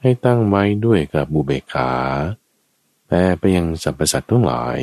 [0.00, 1.92] ให้ตั้งไว้ด้วยกับบุเบกขา
[3.06, 4.80] แผ่ไปยังสรรพสัตว์ทั้งหลาย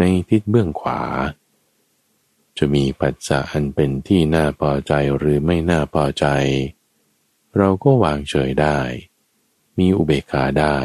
[0.00, 1.00] ในทิศเบื้องขวา
[2.58, 6.26] จะมีปัจจะอันเป็นที่น่าพอใจหรือไม่น่าพอใจ
[7.56, 8.78] เราก็วางเฉยได้
[9.78, 10.76] มีอุเบกขาได้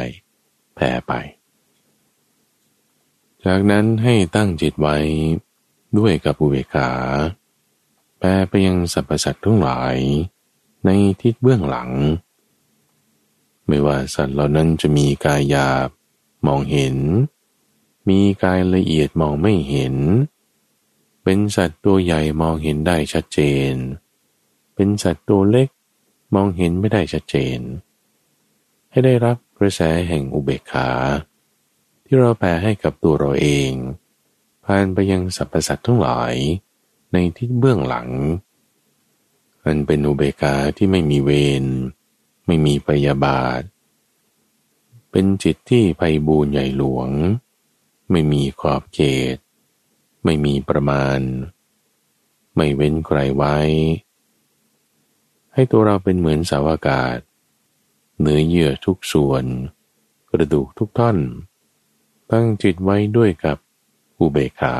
[0.75, 1.13] แผ่ไป
[3.45, 4.97] จากนั้นให้ตั้งจิตไว้
[5.97, 6.89] ด้วยกับอุเบกขา
[8.19, 9.97] แปลไปยังสรรพสัตว์ทั้งหลาย
[10.85, 10.89] ใน
[11.21, 11.91] ทิศเบื้องหลัง
[13.67, 15.89] ไม่ว่าสัตว์เหล่านั้นจะมีกายหยาบ
[16.45, 16.97] มองเห็น
[18.09, 19.95] มีกายละเอียดมองไม่เห็น
[21.23, 23.39] เป็นสัตว์ตัวใหญ่มองเห็นได้ชัดเจ
[23.71, 23.73] น
[24.75, 25.69] เป็นสัตว์ตัวเล็ก
[26.35, 27.59] มองเห็นไม่ได้ชัดเจน
[28.89, 30.89] ให้ได้รับกระแสแห่งอุเบกขา
[32.05, 33.71] ที่เราแผ่ให้กับตัวเราเอง
[34.65, 36.35] ผ่านไปยังสรรพสัตว์ทั้งหลาย
[37.11, 38.09] ในที่เบื้องหลัง
[39.65, 41.31] มันเป็นอุเบกขาที่ไม่มีเว
[41.63, 41.65] ร
[42.45, 43.61] ไม่มีปยาบาท
[45.11, 47.09] เป็นจิตที่ไพบูรใหญ่หลวง
[48.11, 48.99] ไม่มีขอบเข
[49.35, 49.37] ต
[50.23, 51.19] ไม่มีประมาณ
[52.55, 53.57] ไม่เว้นใครไว้
[55.53, 57.17] ให้ตัวเราเป็นเหมือนสาวอากาศ
[58.19, 59.45] เนื้อเยื่อทุกส่วน
[60.31, 61.17] กระดูกทุกท่อน
[62.31, 63.57] ตั้งจิตไว้ด้วยกับ
[64.19, 64.77] อุเบกขา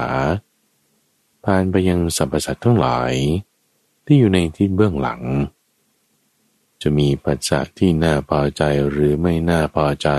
[1.46, 3.14] ผ่านไปยังสรรพสัตว์ทั้งหลาย
[4.06, 5.22] ที่อยู่ในทิศเบื้องหลัง
[6.82, 10.10] จะมีปัจจัยที่น่าพอใจหรือไม่น่าพอใจ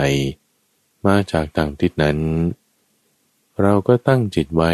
[1.07, 2.18] มาจากทางทิศนั้น
[3.62, 4.72] เราก็ตั้งจิตไว้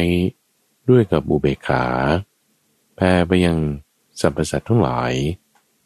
[0.89, 1.85] ด้วยกับอุเบกขา
[2.97, 3.59] แผ่ไปยัง
[4.21, 5.13] สรรพสัตว์ทั้งหลาย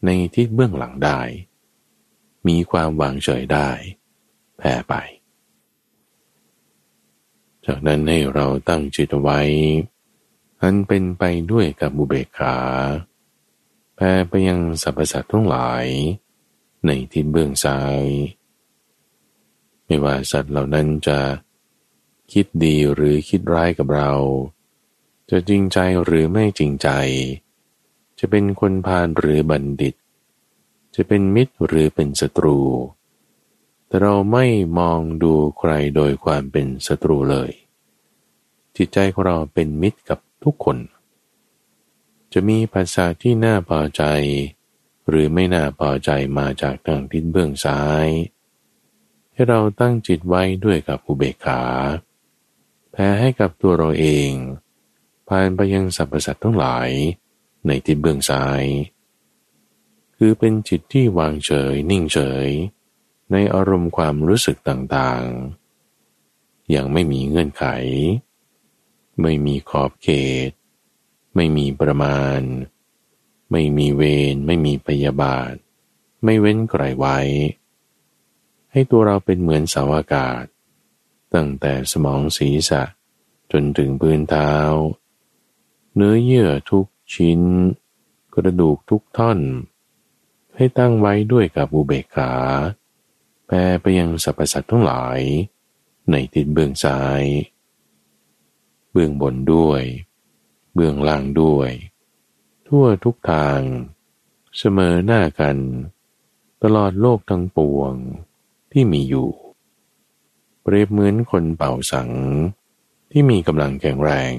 [0.04, 1.20] ในทิศเบื้องหลังได้
[2.46, 3.68] มีความวางเฉยได้
[4.58, 4.94] แผ่ไป
[7.64, 9.40] จากนั้นให้เราตั้งจิตไว้
[10.62, 12.56] อันเป็นไปด้วยกับบุเบกขา
[13.96, 15.84] แผ่ไปยังสรรพสัตว์ทั้งหลาย
[16.86, 18.00] ในทิศเบื้องซ้าย
[19.84, 21.18] ไม่ว่าสัตว์เหล่านั้นจะ
[22.32, 24.12] คิดดีหรือคิดร้ายกับเรา
[25.30, 26.88] จะจริงใจหรือไม่จริงใจ
[28.18, 29.94] จะเป็นคนพาลหรือบัณฑิต
[30.94, 32.58] จะเป็นมิตรหรือเป็นศัตรู
[33.86, 34.46] แต่เราไม่
[34.78, 37.50] มองดูใครโดยความเป็นศัตรูเลย
[38.76, 40.78] จิตใจของเราเป็นมิตรกับทุกคน
[42.32, 44.02] จะมีภาษาที่น่าพอใจ
[45.08, 48.08] หรือไม่น่าพอใจมาจากทางทิศเบื้องซ้าย
[49.32, 51.62] ให้เราตั้งจิตไว้ด้วยกับอุเบกขา
[52.98, 54.30] แพ้ให้กับตัวเราเอง
[55.28, 56.90] ผ่านไปยังสรรพสัตว์ทั้งหลาย
[57.66, 58.64] ในทิศเบื้องซ้าย
[60.16, 62.48] คือเป็นจิตที่วางเฉยนิ่งเฉย
[63.32, 67.64] ในอารมณ์ความรู้สึกต่างๆ อย่างไม่มีเงื่อนไข
[69.22, 70.08] ไม่มีขอบเข
[70.48, 70.50] ต
[71.34, 72.40] ไม่มีประมาณ
[73.50, 75.54] ไม่มีเวรไม่มีพยาบาท
[76.24, 77.18] ไม่เว้นไกลไว้
[78.72, 80.44] ให้ตัวเราเป็นเหมือนสาวอากาศ
[81.34, 82.82] ตั้งแต่สมองศีรษะ
[83.52, 84.52] จนถึงพื้นเท้า
[85.94, 87.40] เนื้อเยื่อทุกชิ้น
[88.34, 89.38] กระดูกทุกท่อน
[90.56, 92.32] ให้ตั้งไว้ด้วยกับอุเบกขา
[93.46, 95.20] แปรไปยังสรรพสัตว์ทั้งหลาย
[96.10, 97.22] ในทิศเบื้องซ้าย
[98.92, 99.82] เบื้องบนด้วย
[100.74, 101.70] เบื้องล่างด้วย
[102.66, 103.60] ทั่วทุกทาง
[104.58, 105.56] เสมอหน้ากัน
[106.62, 107.92] ตลอดโลกทั้งปวง
[108.72, 109.30] ที่มีอยู่
[110.68, 112.10] เปรียบเหมือนคนเป่าสัง
[113.10, 114.34] ที่มีกำลังแข็งแรง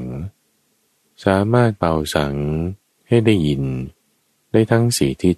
[1.26, 2.36] สามารถเป่าสัง
[3.08, 3.64] ให้ได้ยิน
[4.52, 5.36] ได้ทั้งสีทิศ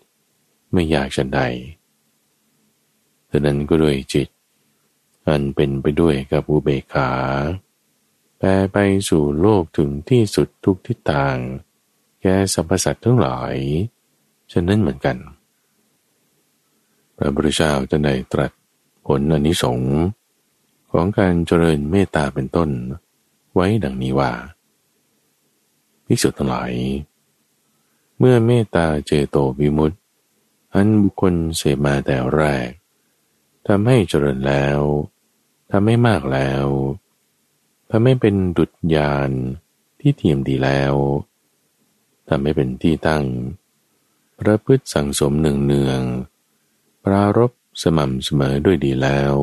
[0.74, 1.42] ไม่ยากฉันใด
[3.30, 4.28] ดังนั้นก็ด้วยจิต
[5.28, 7.12] อันเป็นไปด้วยกับอุเบกขา
[8.38, 8.78] แผ่ไป
[9.10, 11.36] สู่โลกถึงที่สุดทุกทิศทาง
[12.22, 13.56] แก่สรรพสัตว์ทั้งหลาย
[14.52, 15.18] ฉะนั้นเหมือนกัน
[17.18, 18.52] พระพุทธเจ้าจะได้ตรัส
[19.06, 19.94] ผลอนิสงส์
[20.92, 22.70] ของการเจริญเมตตาเป็นต้น
[23.54, 24.32] ไว้ดังนี้ว่า
[26.06, 26.72] ภิกษุทั้งหลาย
[28.18, 29.98] เมื่อเมตตาเจโตวิมุตติ
[30.74, 32.70] อันบุคคลเสมาแต่แรก
[33.68, 34.80] ทำให้เจริญแล้ว
[35.72, 36.66] ทำให้มากแล้ว
[37.90, 39.32] ทำให้เป็นดุจยาน
[40.00, 40.94] ที่เทียมดีแล้ว
[42.30, 43.26] ทำให้เป็นที่ตั้ง
[44.40, 46.02] พระพฤติสังสมหนึ่งเนือง
[47.04, 49.36] ปรารบสม่ำเสมอด้วยดีแล้ว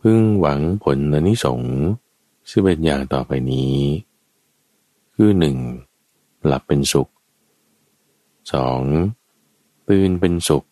[0.00, 1.76] พึ่งหวังผลอนิสงส์
[2.50, 3.78] สิบเอ็ดอย่างต่อไปนี้
[5.14, 5.56] คือหนึ่ง
[6.46, 7.08] หลับเป็นสุข
[8.52, 8.80] สอง
[9.88, 10.64] ตื่นเป็นสุข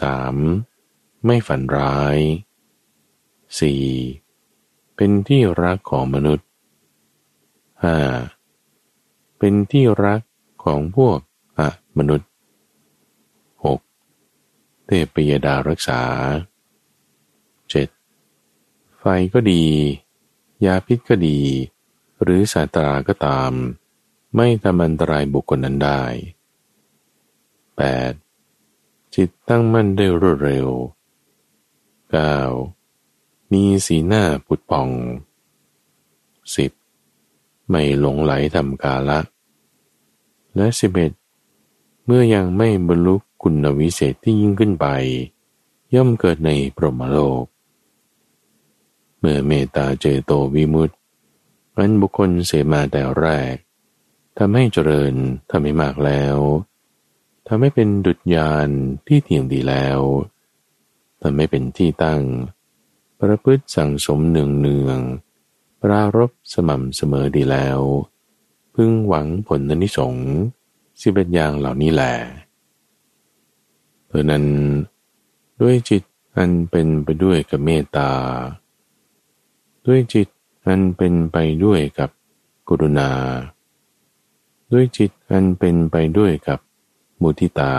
[0.00, 0.36] สาม
[1.24, 2.18] ไม่ฝันร้าย
[3.58, 3.84] สี่
[4.96, 6.46] เป็นที่รักของมนุษย์
[7.84, 9.38] 5.
[9.38, 10.20] เป็นที่รัก
[10.64, 11.18] ของพวก
[11.58, 11.68] อะ
[11.98, 12.28] มนุษย์
[13.62, 14.86] 6.
[14.86, 16.00] เทพยดารักษา
[19.06, 19.64] ไฟก็ดี
[20.64, 21.40] ยาพิษก็ดี
[22.22, 23.52] หรือสาตราก็ตาม
[24.36, 26.02] ไม่ทำอันตรายบุคคลนั้นได้
[28.14, 29.14] 8.
[29.14, 30.68] จิตตั้งมั่นได้รวดเร็ว
[32.30, 33.52] 9.
[33.52, 34.88] มีสีหน้าปุดป่อง
[36.54, 36.72] สิบ
[37.68, 39.20] ไม่หลงไหลทำกาละ
[40.56, 41.12] และสิบเอ็ด
[42.04, 44.86] เมื่อยังไม่บรรลุคุณวิเศษที่ยิ่งขึ้นไป
[45.94, 47.44] ย่อมเกิดในพรหมโลก
[49.24, 50.94] มื่อเมตตาเจโตวิมุตติ
[51.76, 53.54] อันบุคคลเสมาแต่แรก
[54.38, 55.14] ทำให้เจริญ
[55.50, 56.36] ทำให้มากแล้ว
[57.46, 58.68] ทำให้เป็นดุจยาน
[59.06, 60.00] ที่เทียงดีแล้ว
[61.22, 62.22] ทำให้เป็นที่ตั้ง
[63.20, 64.98] ประพฤติสั่งสมเนืองเนือง
[65.82, 67.80] ปรารบสม่ำเสมอดีแล้ว
[68.74, 70.14] พึงหวังผลนิสง
[71.00, 72.14] สิเป็นอย่างเหล่านี้แหละ
[74.06, 74.44] เพราะนั้น
[75.60, 76.02] ด้วยจิต
[76.36, 78.10] อันเป็นไปด้วยกับเมตตา
[79.86, 80.28] ด้วยจิต
[80.66, 82.10] อันเป็นไปด้วยกับ
[82.68, 83.10] กรุณา
[84.72, 86.58] ด้วยจิตอันเป็นไปด้วยกับ
[87.20, 87.74] มุทิตา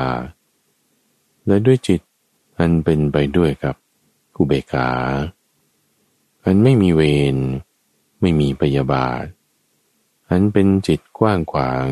[1.47, 2.01] และด้วยจิต
[2.59, 3.75] อันเป็นไปด้วยกับ
[4.35, 4.89] กุเบกา
[6.45, 7.01] อันไม่มีเว
[7.35, 7.37] ร
[8.21, 9.25] ไม่มีพยาบาท
[10.29, 11.89] อันเป็นจิตกว้างขวาง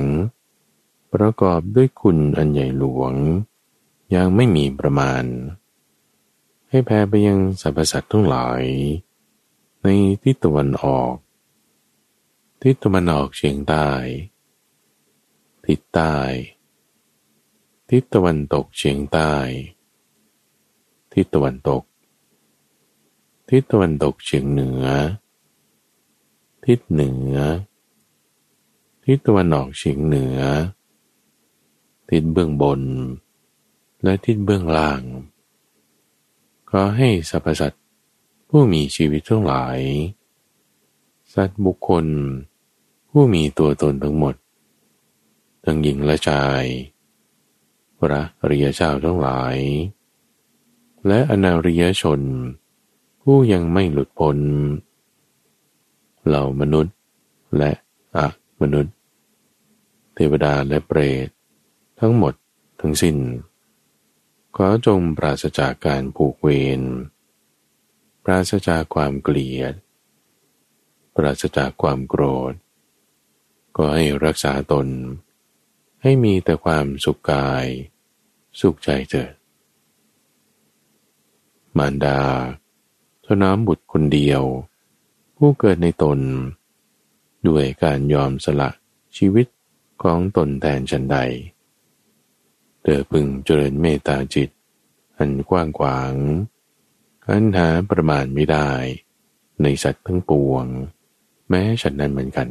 [1.14, 3.14] ประกอบด้วยคุณอันใหญ่หลวง
[4.16, 5.24] ยังไม่มีประมาณ
[6.70, 8.64] ให้แผ่ไปยังสรรพสัตว์ทั้งหลาย
[9.86, 9.90] ใน
[10.24, 11.16] ทิศตะวันออก
[12.62, 13.88] ทิศตะวันออกเฉียงใต้
[15.66, 16.16] ทิศใต้
[17.90, 19.34] ทิศตะวันตกเฉียงใต้
[21.14, 21.84] ทิศตะวันตก
[23.50, 24.86] ทิศตะวันตกเฉียงเหนือ
[26.66, 27.36] ทิศเหนือ
[29.06, 30.40] ทิศตะวันออกเฉียงเหนือ
[32.10, 32.82] ทิศเบื้องบน
[34.04, 35.02] และทิศเบื้องล่าง
[36.72, 37.83] ก็ให้สรรพสัตว์
[38.56, 39.80] ผู้มีชีวิตทั้งหลาย
[41.34, 42.06] สัตว์บุคคล
[43.12, 44.36] ผู้มีตัวตนทั้งหมด
[45.66, 46.64] ทั้งหญิงและชาย
[48.00, 49.58] พระอริยเจ้าทั้งหลาย
[51.08, 52.22] และอนาริยชน
[53.22, 54.38] ผู้ยังไม่หลุดพ้น
[56.26, 56.96] เหล่ามนุษย์
[57.58, 57.72] และ
[58.18, 58.28] อะ
[58.62, 58.94] มนุษย์
[60.14, 61.28] เทวดาและเปรต
[62.00, 62.34] ทั้งหมด
[62.82, 63.16] ทั้งสิ้น
[64.56, 66.50] ขอจงปราศจากการผูกเว
[66.80, 66.82] ร
[68.24, 69.74] ปราศจากความเกลียด
[71.16, 72.54] ปราศจากความโกรธ
[73.78, 74.88] ก็ให้รักษาตน
[76.02, 77.66] ให้มีแต่ความสุขกาย
[78.60, 79.34] สุขใจเถิด
[81.78, 82.22] มารดา
[83.26, 84.42] ทน้ำบุตรคนเดียว
[85.38, 86.20] ผู้เกิดในตน
[87.48, 88.70] ด้วยการยอมสละ
[89.18, 89.48] ชีวิต
[90.04, 91.18] ของตนแทนฉันใด
[92.82, 94.50] เธอพึงเจริญเมตตาจิต
[95.18, 96.14] อันกว้างขวาง
[97.30, 98.72] อันหาประมาณไม่ได้
[99.62, 100.66] ในสัตว์ทั้งปวง
[101.50, 102.48] แม้ฉันนั้นเหมือนกัน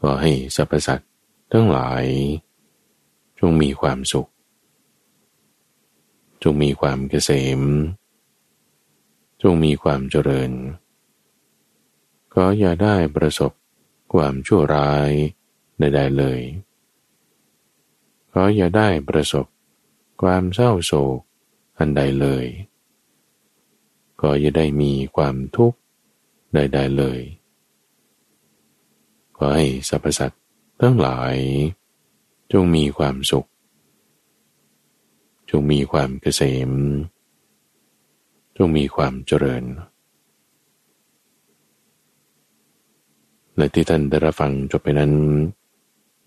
[0.00, 1.10] ขอให้สรรพสัตว์
[1.52, 2.04] ทั้งหลาย
[3.40, 4.30] จงมีความสุข
[6.42, 7.60] จงมีความเกษม
[9.42, 10.50] จงมีความเจริญ
[12.34, 13.52] ก็อย่าได้ประสบ
[14.12, 15.10] ความชั่วร้าย
[15.78, 16.40] ใดๆเลย
[18.34, 19.46] ก็อย่าได้ประสบ
[20.22, 21.20] ความเศร้าโศก
[21.78, 22.46] อันใดเลย
[24.20, 25.78] ก็อย่าได้มีความทุกข์
[26.54, 27.20] ใดๆเลย
[29.36, 30.42] ขอให้สรรพสัตว์
[30.80, 31.36] ทั้งหลาย
[32.52, 33.48] จงมีความสุข
[35.50, 36.70] จงมีความเกษม
[38.56, 39.64] จงมีความเจริญ
[43.56, 45.12] และที่ท่านได้รับฟังจบไปนั้น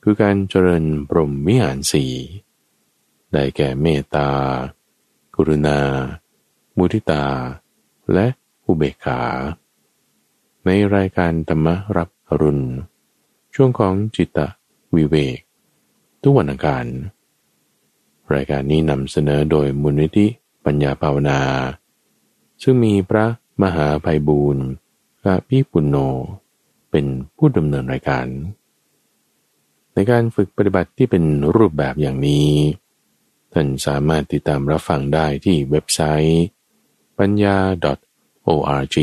[0.03, 2.11] คือการเจริญปรมวิหารสี่
[3.31, 4.29] ได้แก่เมตตา
[5.39, 5.79] กรุณา
[6.77, 7.23] มุทิตา
[8.13, 8.27] และ
[8.65, 9.21] อุเบกขา
[10.65, 11.67] ในรายการธรรม
[11.97, 12.65] รับอรุณ
[13.55, 14.39] ช่วงของจิตต
[14.95, 15.39] วิเวก
[16.21, 16.85] ทุกวันอังคาร
[18.33, 20.27] รายการนี้นำเสนอโดยมูลนิธิ
[20.65, 21.39] ปัญญาภาวนา
[22.63, 23.25] ซึ่งมีพระ
[23.63, 24.65] มหาภัยบูรณ์
[25.23, 25.97] กะพิปุณโญ
[26.91, 27.05] เป็น
[27.37, 28.27] ผู้ดำเนินรายการ
[29.93, 31.23] ในการฝึกปฏิบัติที่เป็น
[31.55, 32.49] รูปแบบอย่างนี้
[33.53, 36.45] ท่านสามารถติดตามรับฟังได้ที่เว็บไซต์
[37.19, 37.57] ปัญญา
[38.47, 38.97] .org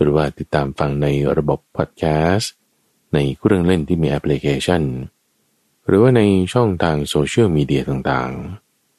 [0.00, 1.06] หรือว่าติดตามฟังใน
[1.36, 2.52] ระบบพอดแคสต์
[3.14, 4.82] ในเครื่องเล่นที่มีแอปพลิเคชัน
[5.86, 8.32] หรือว่าในช่องทางโซเชียลมีเดียต่าง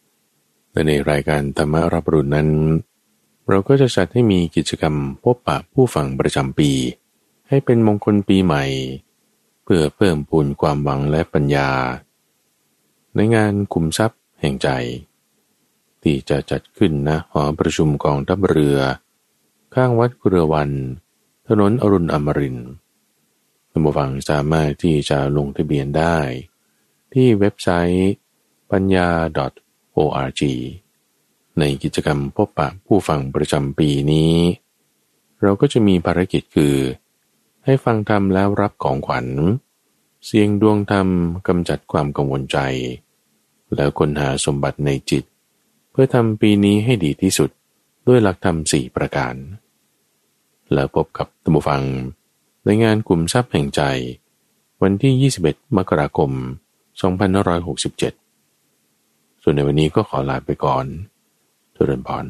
[0.02, 2.50] ๆ และในรายการธรรมรับรุณนั้น
[3.50, 6.72] เราก็จะจัดให้มีกิจกรรมพบปะผู้ฟังประจำปี
[7.48, 8.66] ให้เป็นมงคลปีใหม่
[9.64, 11.70] เพื่อเพิ่มพูนความหวังและปัญญา
[13.16, 14.70] ในงานคุมทรัพย์แห่งใจ
[16.04, 18.78] ที่จะจัดขึ้นนะหอประชุมกองทัพเรือ
[19.76, 20.72] ข้างวัดเรือวัน
[21.48, 22.70] ถนนอรุณอมรินทร์
[23.70, 26.18] ท่านผู้ฟังสามารถที่จะลงทะเบียนได้
[27.14, 28.12] ที่เว็บไซต์
[28.72, 29.10] ปัญญา
[29.98, 30.42] .org
[31.60, 34.34] ในกิจกรรมพบปะผู้ฟังประจำปีนี้
[35.42, 36.76] เราก็จะมีภารกิจคือ
[37.66, 39.28] ให้ฟังธรรมแล้วรับของขวัญ
[40.26, 41.08] เสียงดวงธรรม
[41.48, 42.58] กำจัดความกังวลใจ
[43.76, 45.24] แล้วค้นหาสมบัติในจิต
[45.92, 47.50] เพื่อทำปีนี้ให้ดีที่สุด
[48.08, 49.36] ด้วยหลักธรรมสี่ประการ
[50.74, 51.84] แล้วพบกับตัมบูฟัง
[52.66, 53.82] ในงานกลุ่มทรัพย์แห่งใจ
[54.82, 56.32] วันที่ 21 มกราคม
[56.86, 60.86] 2567 ส่วนในวันนี้ก็ขอลาไปก่อน
[61.76, 62.26] ทุเรนพร